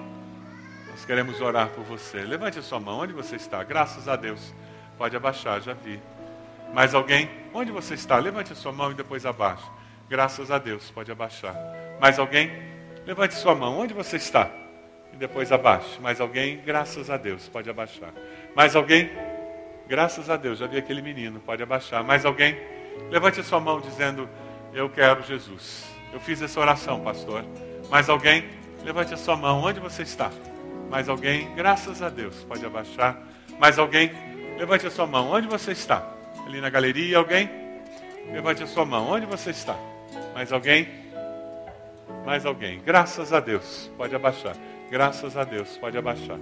Nós 0.88 1.04
queremos 1.04 1.40
orar 1.40 1.68
por 1.70 1.82
você. 1.82 2.18
Levante 2.18 2.60
a 2.60 2.62
sua 2.62 2.78
mão. 2.78 3.00
Onde 3.00 3.12
você 3.12 3.34
está? 3.34 3.64
Graças 3.64 4.08
a 4.08 4.14
Deus. 4.14 4.54
Pode 4.96 5.16
abaixar, 5.16 5.60
já 5.60 5.72
vi. 5.72 6.00
Mais 6.72 6.94
alguém? 6.94 7.28
Onde 7.52 7.72
você 7.72 7.94
está? 7.94 8.16
Levante 8.18 8.52
a 8.52 8.54
sua 8.54 8.70
mão 8.70 8.92
e 8.92 8.94
depois 8.94 9.26
abaixe. 9.26 9.64
Graças 10.08 10.50
a 10.52 10.58
Deus. 10.58 10.88
Pode 10.92 11.10
abaixar. 11.10 11.56
Mais 12.00 12.18
alguém? 12.20 12.52
Levante 13.04 13.34
sua 13.34 13.54
mão. 13.54 13.80
Onde 13.80 13.92
você 13.92 14.16
está? 14.16 14.48
E 15.12 15.16
depois 15.16 15.50
abaixe. 15.50 16.00
Mais 16.00 16.20
alguém? 16.20 16.62
Graças 16.64 17.10
a 17.10 17.16
Deus. 17.16 17.48
Pode 17.48 17.68
abaixar. 17.68 18.12
Mais 18.54 18.76
alguém? 18.76 19.10
Graças 19.86 20.30
a 20.30 20.36
Deus, 20.36 20.58
já 20.60 20.66
vi 20.66 20.78
aquele 20.78 21.02
menino, 21.02 21.40
pode 21.40 21.62
abaixar. 21.62 22.02
Mais 22.02 22.24
alguém? 22.24 22.56
Levante 23.10 23.40
a 23.40 23.44
sua 23.44 23.60
mão 23.60 23.80
dizendo: 23.80 24.28
Eu 24.74 24.90
quero 24.90 25.22
Jesus. 25.22 25.84
Eu 26.12 26.18
fiz 26.18 26.42
essa 26.42 26.58
oração, 26.58 27.00
pastor. 27.00 27.44
Mais 27.88 28.08
alguém? 28.08 28.44
Levante 28.82 29.14
a 29.14 29.16
sua 29.16 29.36
mão. 29.36 29.62
Onde 29.62 29.78
você 29.78 30.02
está? 30.02 30.32
Mais 30.90 31.08
alguém? 31.08 31.54
Graças 31.54 32.02
a 32.02 32.08
Deus, 32.08 32.42
pode 32.42 32.66
abaixar. 32.66 33.16
Mais 33.60 33.78
alguém? 33.78 34.10
Levante 34.58 34.84
a 34.84 34.90
sua 34.90 35.06
mão. 35.06 35.30
Onde 35.30 35.46
você 35.46 35.70
está? 35.70 36.04
Ali 36.44 36.60
na 36.60 36.70
galeria, 36.70 37.18
alguém? 37.18 37.48
Levante 38.32 38.64
a 38.64 38.66
sua 38.66 38.84
mão. 38.84 39.08
Onde 39.10 39.26
você 39.26 39.50
está? 39.50 39.76
Mais 40.34 40.52
alguém? 40.52 40.88
Mais 42.26 42.44
alguém? 42.44 42.80
Graças 42.84 43.32
a 43.32 43.38
Deus, 43.38 43.88
pode 43.96 44.14
abaixar. 44.16 44.56
Graças 44.90 45.36
a 45.36 45.44
Deus, 45.44 45.76
pode 45.78 45.96
abaixar. 45.96 46.38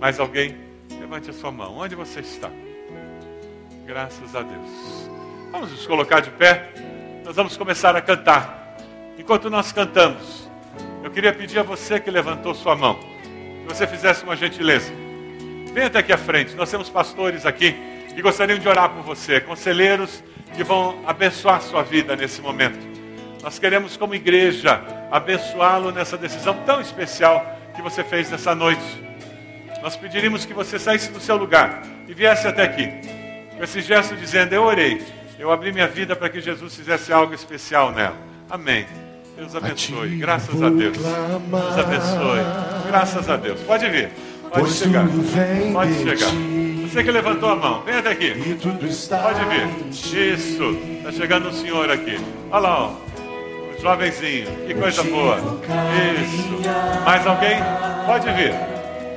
Mais 0.00 0.18
alguém? 0.18 0.56
Levante 0.98 1.28
a 1.28 1.34
sua 1.34 1.52
mão. 1.52 1.76
Onde 1.76 1.94
você 1.94 2.20
está? 2.20 2.50
Graças 3.84 4.34
a 4.34 4.40
Deus. 4.40 5.10
Vamos 5.52 5.70
nos 5.70 5.86
colocar 5.86 6.20
de 6.20 6.30
pé. 6.30 6.93
Nós 7.24 7.36
vamos 7.36 7.56
começar 7.56 7.96
a 7.96 8.02
cantar. 8.02 8.76
Enquanto 9.18 9.48
nós 9.48 9.72
cantamos, 9.72 10.46
eu 11.02 11.10
queria 11.10 11.32
pedir 11.32 11.58
a 11.58 11.62
você 11.62 11.98
que 11.98 12.10
levantou 12.10 12.54
sua 12.54 12.76
mão, 12.76 13.00
que 13.62 13.66
você 13.66 13.86
fizesse 13.86 14.22
uma 14.24 14.36
gentileza. 14.36 14.92
Venha 15.72 15.86
até 15.86 16.00
aqui 16.00 16.12
à 16.12 16.18
frente. 16.18 16.54
Nós 16.54 16.70
temos 16.70 16.90
pastores 16.90 17.46
aqui 17.46 17.74
que 18.14 18.20
gostariam 18.20 18.58
de 18.58 18.68
orar 18.68 18.90
por 18.90 19.02
você, 19.02 19.40
conselheiros 19.40 20.22
que 20.54 20.62
vão 20.62 21.02
abençoar 21.06 21.62
sua 21.62 21.82
vida 21.82 22.14
nesse 22.14 22.42
momento. 22.42 22.78
Nós 23.42 23.58
queremos, 23.58 23.96
como 23.96 24.14
igreja, 24.14 24.82
abençoá-lo 25.10 25.90
nessa 25.92 26.18
decisão 26.18 26.54
tão 26.66 26.78
especial 26.78 27.58
que 27.74 27.80
você 27.80 28.04
fez 28.04 28.30
nessa 28.30 28.54
noite. 28.54 29.02
Nós 29.82 29.96
pediríamos 29.96 30.44
que 30.44 30.52
você 30.52 30.78
saísse 30.78 31.10
do 31.10 31.20
seu 31.20 31.36
lugar 31.36 31.82
e 32.06 32.12
viesse 32.12 32.46
até 32.46 32.64
aqui 32.64 32.90
com 33.56 33.64
esse 33.64 33.80
gesto 33.80 34.14
dizendo: 34.14 34.52
Eu 34.52 34.62
orei, 34.62 35.02
eu 35.38 35.50
abri 35.50 35.72
minha 35.72 35.88
vida 35.88 36.14
para 36.14 36.28
que 36.28 36.40
Jesus 36.40 36.74
fizesse 36.74 37.12
algo 37.12 37.34
especial 37.34 37.92
nela. 37.92 38.16
Amém. 38.48 38.86
Deus 39.36 39.54
abençoe. 39.54 40.16
Graças 40.16 40.62
a 40.62 40.70
Deus. 40.70 40.96
Deus 40.96 41.78
abençoe. 41.78 42.40
Graças 42.86 43.28
a 43.28 43.36
Deus. 43.36 43.60
Pode 43.62 43.88
vir. 43.88 44.10
Pode 44.50 44.70
chegar. 44.72 45.06
Pode 45.72 45.94
chegar. 45.94 46.30
Você 46.88 47.02
que 47.02 47.10
levantou 47.10 47.48
a 47.48 47.56
mão, 47.56 47.82
vem 47.82 47.96
até 47.96 48.10
aqui. 48.10 48.32
Pode 48.32 49.44
vir. 49.46 50.34
Isso. 50.34 50.70
Está 50.98 51.10
chegando 51.10 51.48
um 51.48 51.52
senhor 51.52 51.90
aqui. 51.90 52.16
Olha 52.50 52.60
lá, 52.60 52.84
ó. 52.84 52.90
Um 52.90 53.80
jovenzinho. 53.82 54.46
Que 54.66 54.74
coisa 54.74 55.02
boa. 55.02 55.38
Isso. 56.22 57.04
Mais 57.04 57.26
alguém? 57.26 57.58
Pode 58.06 58.30
vir. 58.32 58.54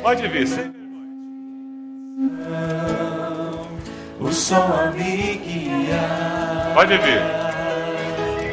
Pode 0.02 0.28
vir. 0.28 0.48
Sem 0.48 0.77
o 4.28 4.32
sol 4.32 4.58
a 4.58 4.92
me 4.92 5.38
guiar. 5.38 6.74
Pode 6.74 6.98
vir. 6.98 7.22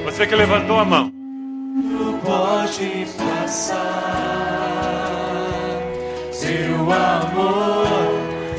Você 0.04 0.26
que 0.26 0.34
levantou 0.36 0.78
a 0.78 0.84
mão. 0.84 1.12
Pode 2.24 3.06
passar, 3.18 3.76
seu 6.32 6.90
amor 6.90 7.86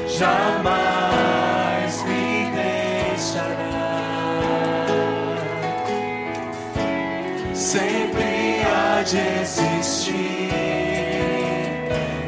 jamais 0.08 2.04
me 2.04 2.52
deixará. 2.54 3.56
Sempre 7.56 8.62
há 8.66 9.02
de 9.02 9.18
existir. 9.42 10.52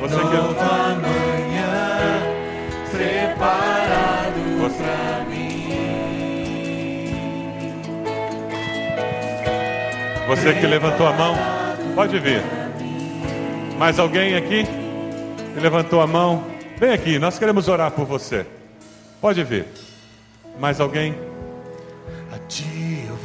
Você 0.02 0.15
que 0.15 0.38
nova 0.38 1.27
Você 10.28 10.54
que 10.54 10.68
levantou 10.68 11.08
a 11.08 11.13
mão, 11.13 11.36
pode 11.96 12.20
vir. 12.20 12.42
Mais 13.78 13.98
alguém 13.98 14.36
aqui 14.36 14.66
que 15.54 15.60
levantou 15.60 16.02
a 16.02 16.08
mão? 16.08 16.44
Vem 16.78 16.92
aqui, 16.92 17.18
nós 17.18 17.40
queremos 17.40 17.68
orar 17.68 17.92
por 17.92 18.06
você. 18.06 18.46
Pode 19.22 19.44
vir. 19.44 19.66
Mais 20.60 20.82
alguém? 20.82 21.16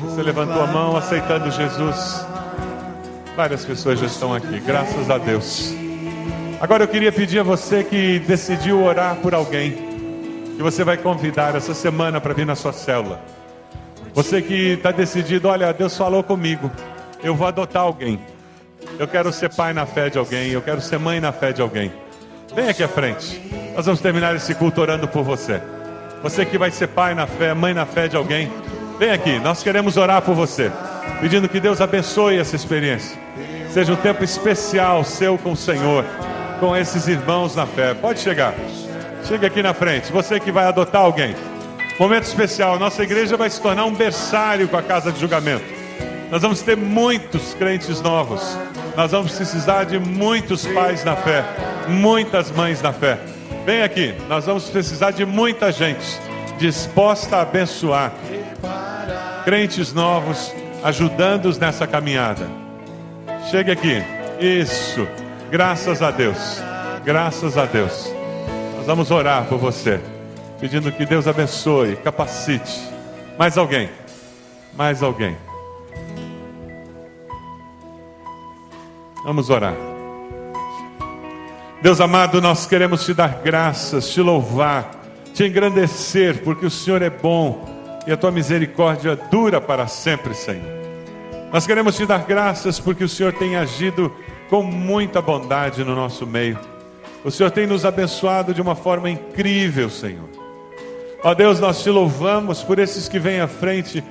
Você 0.03 0.23
levantou 0.23 0.63
a 0.63 0.67
mão 0.67 0.97
aceitando 0.97 1.51
Jesus. 1.51 2.25
Várias 3.35 3.65
pessoas 3.65 3.99
já 3.99 4.07
estão 4.07 4.35
aqui, 4.35 4.61
graças 4.61 5.11
a 5.11 5.19
Deus. 5.19 5.75
Agora 6.61 6.85
eu 6.85 6.89
queria 6.89 7.11
pedir 7.11 7.41
a 7.41 7.43
você 7.43 7.83
que 7.83 8.21
decidiu 8.21 8.83
orar 8.85 9.17
por 9.17 9.35
alguém, 9.35 9.73
que 10.57 10.63
você 10.63 10.85
vai 10.85 10.97
convidar 10.97 11.57
essa 11.57 11.75
semana 11.75 12.21
para 12.21 12.33
vir 12.33 12.47
na 12.47 12.55
sua 12.55 12.73
célula. 12.73 13.21
Você 14.15 14.43
que 14.43 14.75
está 14.75 14.93
decidido, 14.93 15.49
olha, 15.49 15.73
Deus 15.73 15.97
falou 15.97 16.23
comigo, 16.23 16.71
eu 17.23 17.35
vou 17.35 17.47
adotar 17.47 17.83
alguém. 17.83 18.19
Eu 18.99 19.07
quero 19.07 19.33
ser 19.33 19.49
pai 19.51 19.73
na 19.73 19.87
fé 19.87 20.11
de 20.11 20.19
alguém, 20.19 20.51
eu 20.51 20.61
quero 20.61 20.81
ser 20.81 20.99
mãe 20.99 21.21
na 21.21 21.33
fé 21.33 21.53
de 21.53 21.63
alguém. 21.63 21.93
Vem 22.55 22.69
aqui 22.69 22.83
à 22.83 22.89
frente. 22.89 23.41
Nós 23.75 23.87
vamos 23.87 24.01
terminar 24.01 24.35
esse 24.37 24.55
culto 24.55 24.81
orando 24.81 25.09
por 25.09 25.23
você. 25.23 25.61
Você 26.23 26.45
que 26.45 26.59
vai 26.59 26.71
ser 26.71 26.89
pai 26.89 27.15
na 27.15 27.27
fé, 27.27 27.55
mãe 27.55 27.73
na 27.73 27.87
fé 27.87 28.09
de 28.09 28.17
alguém, 28.17 28.51
vem 28.99 29.11
aqui. 29.11 29.39
Nós 29.39 29.63
queremos 29.63 29.97
orar 29.97 30.23
por 30.23 30.35
você, 30.35 30.71
pedindo 31.21 31.49
que 31.49 31.59
Deus 31.59 31.81
abençoe 31.81 32.39
essa 32.39 32.55
experiência. 32.55 33.19
Seja 33.71 33.93
um 33.93 33.97
tempo 33.97 34.23
especial 34.23 35.03
seu 35.03 35.39
com 35.39 35.53
o 35.53 35.57
Senhor, 35.57 36.05
com 36.61 36.77
esses 36.77 37.09
irmãos 37.09 37.57
na 37.57 37.67
fé. 37.67 37.95
Pode 37.95 38.21
chegar. 38.21 38.55
Chega 39.25 39.47
aqui 39.47 39.63
na 39.63 39.73
frente. 39.73 40.13
Você 40.13 40.39
que 40.39 40.53
vai 40.53 40.67
adotar 40.67 41.03
alguém. 41.03 41.35
Momento 41.99 42.25
especial. 42.25 42.79
Nossa 42.79 43.03
igreja 43.03 43.37
vai 43.37 43.49
se 43.49 43.61
tornar 43.61 43.85
um 43.85 43.95
berçário 43.95 44.69
com 44.69 44.77
a 44.77 44.83
casa 44.83 45.11
de 45.11 45.19
julgamento. 45.19 45.82
Nós 46.33 46.41
vamos 46.41 46.63
ter 46.63 46.79
muitos 46.79 47.53
crentes 47.53 48.01
novos. 48.01 48.57
Nós 48.97 49.11
vamos 49.11 49.33
precisar 49.33 49.85
de 49.85 49.99
muitos 49.99 50.67
pais 50.67 51.05
na 51.05 51.15
fé, 51.15 51.45
muitas 51.87 52.51
mães 52.51 52.81
na 52.81 52.91
fé. 52.91 53.19
Vem 53.67 53.83
aqui, 53.83 54.15
nós 54.31 54.47
vamos 54.47 54.71
precisar 54.71 55.11
de 55.11 55.27
muita 55.27 55.71
gente 55.71 56.19
disposta 56.59 57.37
a 57.37 57.43
abençoar. 57.43 58.15
Crentes 59.45 59.93
novos, 59.93 60.55
ajudando-os 60.83 61.59
nessa 61.59 61.87
caminhada. 61.87 62.49
Chegue 63.51 63.71
aqui. 63.71 64.03
Isso. 64.41 65.07
Graças 65.51 66.01
a 66.01 66.11
Deus. 66.11 66.63
Graças 67.05 67.59
a 67.59 67.67
Deus. 67.67 68.11
Nós 68.79 68.87
vamos 68.87 69.11
orar 69.11 69.45
por 69.45 69.59
você, 69.59 70.01
pedindo 70.59 70.91
que 70.93 71.05
Deus 71.05 71.29
abençoe, 71.29 71.97
capacite. 71.97 72.81
Mais 73.39 73.59
alguém? 73.59 73.91
Mais 74.75 75.03
alguém? 75.03 75.37
Vamos 79.25 79.51
orar. 79.51 79.75
Deus 81.81 82.01
amado, 82.01 82.41
nós 82.41 82.67
queremos 82.67 83.05
te 83.05 83.15
dar 83.15 83.41
graças, 83.43 84.11
te 84.11 84.21
louvar, 84.21 84.91
te 85.33 85.45
engrandecer, 85.45 86.43
porque 86.43 86.67
o 86.67 86.71
Senhor 86.71 87.03
é 87.03 87.11
bom 87.11 87.65
e 88.07 88.13
a 88.13 88.17
tua 88.17 88.31
misericórdia 88.31 89.17
dura 89.17 89.61
para 89.61 89.87
sempre, 89.87 90.35
Senhor. 90.35 90.83
Nós 91.53 91.67
queremos 91.67 91.97
te 91.97 92.05
dar 92.07 92.25
graças 92.25 92.81
porque 92.81 93.05
o 93.05 93.09
Senhor 93.09 93.33
tem 93.33 93.57
agido 93.57 94.13
com 94.49 94.63
muita 94.63 95.23
bondade 95.23 95.85
no 95.85 95.95
nosso 95.95 96.27
meio. 96.27 96.59
O 97.25 97.31
Senhor 97.31 97.51
tem 97.51 97.67
nos 97.67 97.85
abençoado 97.85 98.53
de 98.53 98.61
uma 98.61 98.75
forma 98.75 99.09
incrível, 99.09 99.89
Senhor. 99.89 100.29
Ó 101.23 101.33
Deus, 101.35 101.61
nós 101.61 101.83
te 101.83 101.91
louvamos 101.91 102.63
por 102.65 102.81
esses 102.81 103.09
que 103.09 103.19
vêm 103.19 103.41
à 103.41 103.47
frente, 103.47 104.03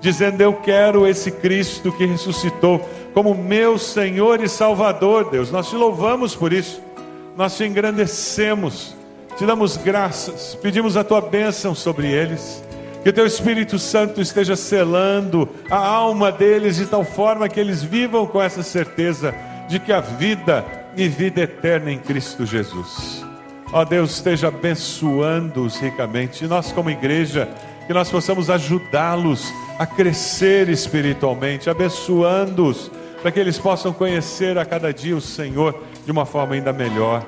dizendo: 0.00 0.42
Eu 0.42 0.52
quero 0.54 1.06
esse 1.06 1.30
Cristo 1.30 1.90
que 1.90 2.04
ressuscitou 2.04 2.86
como 3.18 3.34
meu 3.34 3.76
Senhor 3.78 4.40
e 4.40 4.48
Salvador, 4.48 5.28
Deus. 5.28 5.50
Nós 5.50 5.68
te 5.68 5.74
louvamos 5.74 6.36
por 6.36 6.52
isso, 6.52 6.80
nós 7.36 7.56
te 7.56 7.64
engrandecemos, 7.64 8.94
te 9.36 9.44
damos 9.44 9.76
graças, 9.76 10.56
pedimos 10.62 10.96
a 10.96 11.02
tua 11.02 11.20
bênção 11.20 11.74
sobre 11.74 12.06
eles. 12.06 12.62
Que 13.02 13.08
o 13.08 13.12
teu 13.12 13.26
Espírito 13.26 13.76
Santo 13.76 14.20
esteja 14.20 14.54
selando 14.54 15.48
a 15.68 15.84
alma 15.84 16.30
deles 16.30 16.76
de 16.76 16.86
tal 16.86 17.02
forma 17.02 17.48
que 17.48 17.58
eles 17.58 17.82
vivam 17.82 18.24
com 18.24 18.40
essa 18.40 18.62
certeza 18.62 19.34
de 19.68 19.80
que 19.80 19.92
a 19.92 19.98
vida 20.00 20.64
e 20.96 21.08
vida 21.08 21.40
eterna 21.40 21.90
em 21.90 21.98
Cristo 21.98 22.46
Jesus. 22.46 23.26
Ó 23.72 23.84
Deus, 23.84 24.12
esteja 24.12 24.46
abençoando-os 24.46 25.76
ricamente. 25.80 26.44
E 26.44 26.46
nós, 26.46 26.70
como 26.70 26.88
igreja, 26.88 27.48
que 27.88 27.92
nós 27.92 28.08
possamos 28.12 28.48
ajudá-los 28.48 29.52
a 29.76 29.84
crescer 29.84 30.68
espiritualmente, 30.68 31.68
abençoando-os, 31.68 32.92
para 33.20 33.30
que 33.30 33.40
eles 33.40 33.58
possam 33.58 33.92
conhecer 33.92 34.58
a 34.58 34.64
cada 34.64 34.92
dia 34.92 35.16
o 35.16 35.20
Senhor 35.20 35.82
de 36.04 36.10
uma 36.10 36.24
forma 36.24 36.54
ainda 36.54 36.72
melhor. 36.72 37.24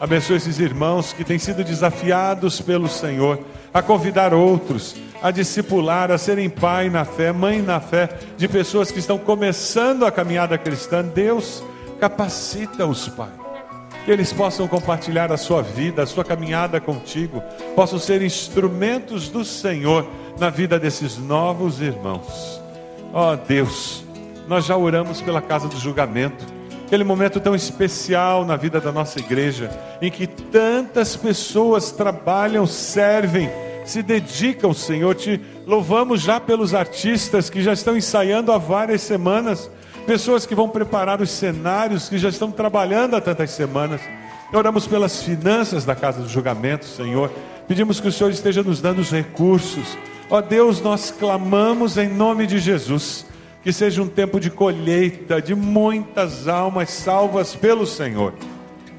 Abençoe 0.00 0.36
esses 0.36 0.58
irmãos 0.58 1.12
que 1.12 1.24
têm 1.24 1.38
sido 1.38 1.62
desafiados 1.62 2.60
pelo 2.60 2.88
Senhor 2.88 3.38
a 3.72 3.82
convidar 3.82 4.32
outros, 4.32 4.94
a 5.22 5.30
discipular, 5.30 6.10
a 6.10 6.18
serem 6.18 6.48
pai 6.48 6.88
na 6.88 7.04
fé, 7.04 7.32
mãe 7.32 7.60
na 7.60 7.80
fé, 7.80 8.08
de 8.36 8.46
pessoas 8.46 8.90
que 8.90 8.98
estão 8.98 9.18
começando 9.18 10.06
a 10.06 10.12
caminhada 10.12 10.56
cristã. 10.56 11.02
Deus 11.02 11.62
capacita-os, 11.98 13.08
Pai. 13.08 13.30
Que 14.04 14.10
eles 14.10 14.32
possam 14.32 14.68
compartilhar 14.68 15.32
a 15.32 15.36
sua 15.36 15.62
vida, 15.62 16.02
a 16.02 16.06
sua 16.06 16.24
caminhada 16.24 16.80
contigo, 16.80 17.42
possam 17.74 17.98
ser 17.98 18.22
instrumentos 18.22 19.28
do 19.28 19.44
Senhor 19.44 20.06
na 20.38 20.50
vida 20.50 20.78
desses 20.78 21.16
novos 21.16 21.80
irmãos. 21.80 22.60
Ó 23.12 23.32
oh, 23.32 23.36
Deus, 23.36 24.03
nós 24.46 24.64
já 24.64 24.76
oramos 24.76 25.20
pela 25.20 25.40
casa 25.40 25.68
do 25.68 25.76
julgamento, 25.78 26.44
aquele 26.86 27.04
momento 27.04 27.40
tão 27.40 27.54
especial 27.54 28.44
na 28.44 28.56
vida 28.56 28.80
da 28.80 28.92
nossa 28.92 29.18
igreja, 29.18 29.70
em 30.00 30.10
que 30.10 30.26
tantas 30.26 31.16
pessoas 31.16 31.90
trabalham, 31.90 32.66
servem, 32.66 33.50
se 33.84 34.02
dedicam, 34.02 34.72
Senhor. 34.72 35.14
Te 35.14 35.40
louvamos 35.66 36.20
já 36.20 36.38
pelos 36.38 36.74
artistas 36.74 37.48
que 37.50 37.62
já 37.62 37.72
estão 37.72 37.96
ensaiando 37.96 38.52
há 38.52 38.58
várias 38.58 39.00
semanas, 39.02 39.70
pessoas 40.06 40.46
que 40.46 40.54
vão 40.54 40.68
preparar 40.68 41.20
os 41.20 41.30
cenários, 41.30 42.08
que 42.08 42.18
já 42.18 42.28
estão 42.28 42.50
trabalhando 42.50 43.16
há 43.16 43.20
tantas 43.20 43.50
semanas. 43.50 44.00
Oramos 44.52 44.86
pelas 44.86 45.22
finanças 45.22 45.84
da 45.84 45.96
casa 45.96 46.22
do 46.22 46.28
julgamento, 46.28 46.84
Senhor. 46.84 47.30
Pedimos 47.66 47.98
que 47.98 48.08
o 48.08 48.12
Senhor 48.12 48.30
esteja 48.30 48.62
nos 48.62 48.80
dando 48.80 49.00
os 49.00 49.10
recursos. 49.10 49.98
Ó 50.30 50.40
Deus, 50.40 50.80
nós 50.80 51.10
clamamos 51.10 51.96
em 51.96 52.08
nome 52.08 52.46
de 52.46 52.58
Jesus. 52.58 53.26
Que 53.64 53.72
seja 53.72 54.02
um 54.02 54.06
tempo 54.06 54.38
de 54.38 54.50
colheita 54.50 55.42
de 55.42 55.54
muitas 55.54 56.46
almas 56.46 56.90
salvas 56.90 57.56
pelo 57.56 57.86
Senhor. 57.86 58.34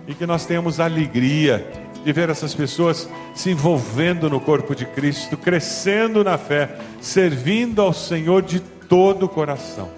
E 0.07 0.13
que 0.13 0.25
nós 0.25 0.45
tenhamos 0.45 0.79
alegria 0.79 1.65
de 2.03 2.11
ver 2.11 2.29
essas 2.29 2.53
pessoas 2.53 3.09
se 3.33 3.51
envolvendo 3.51 4.29
no 4.29 4.39
corpo 4.39 4.75
de 4.75 4.85
Cristo, 4.85 5.37
crescendo 5.37 6.23
na 6.23 6.37
fé, 6.37 6.77
servindo 6.99 7.81
ao 7.81 7.93
Senhor 7.93 8.41
de 8.41 8.59
todo 8.59 9.23
o 9.23 9.29
coração. 9.29 9.89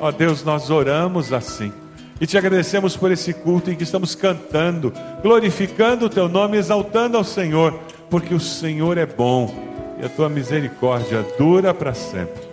Ó 0.00 0.10
Deus, 0.10 0.44
nós 0.44 0.68
oramos 0.68 1.32
assim. 1.32 1.72
E 2.20 2.26
te 2.26 2.38
agradecemos 2.38 2.96
por 2.96 3.10
esse 3.10 3.32
culto 3.32 3.70
em 3.70 3.74
que 3.74 3.82
estamos 3.82 4.14
cantando, 4.14 4.92
glorificando 5.22 6.06
o 6.06 6.08
teu 6.08 6.28
nome, 6.28 6.56
exaltando 6.56 7.16
ao 7.16 7.24
Senhor, 7.24 7.74
porque 8.08 8.34
o 8.34 8.40
Senhor 8.40 8.98
é 8.98 9.06
bom 9.06 9.52
e 10.00 10.04
a 10.04 10.08
tua 10.08 10.28
misericórdia 10.28 11.24
dura 11.38 11.74
para 11.74 11.94
sempre. 11.94 12.51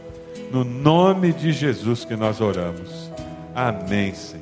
No 0.52 0.64
nome 0.64 1.32
de 1.32 1.52
Jesus 1.52 2.04
que 2.04 2.16
nós 2.16 2.42
oramos. 2.42 3.12
Amém, 3.54 4.14
Senhor. 4.14 4.39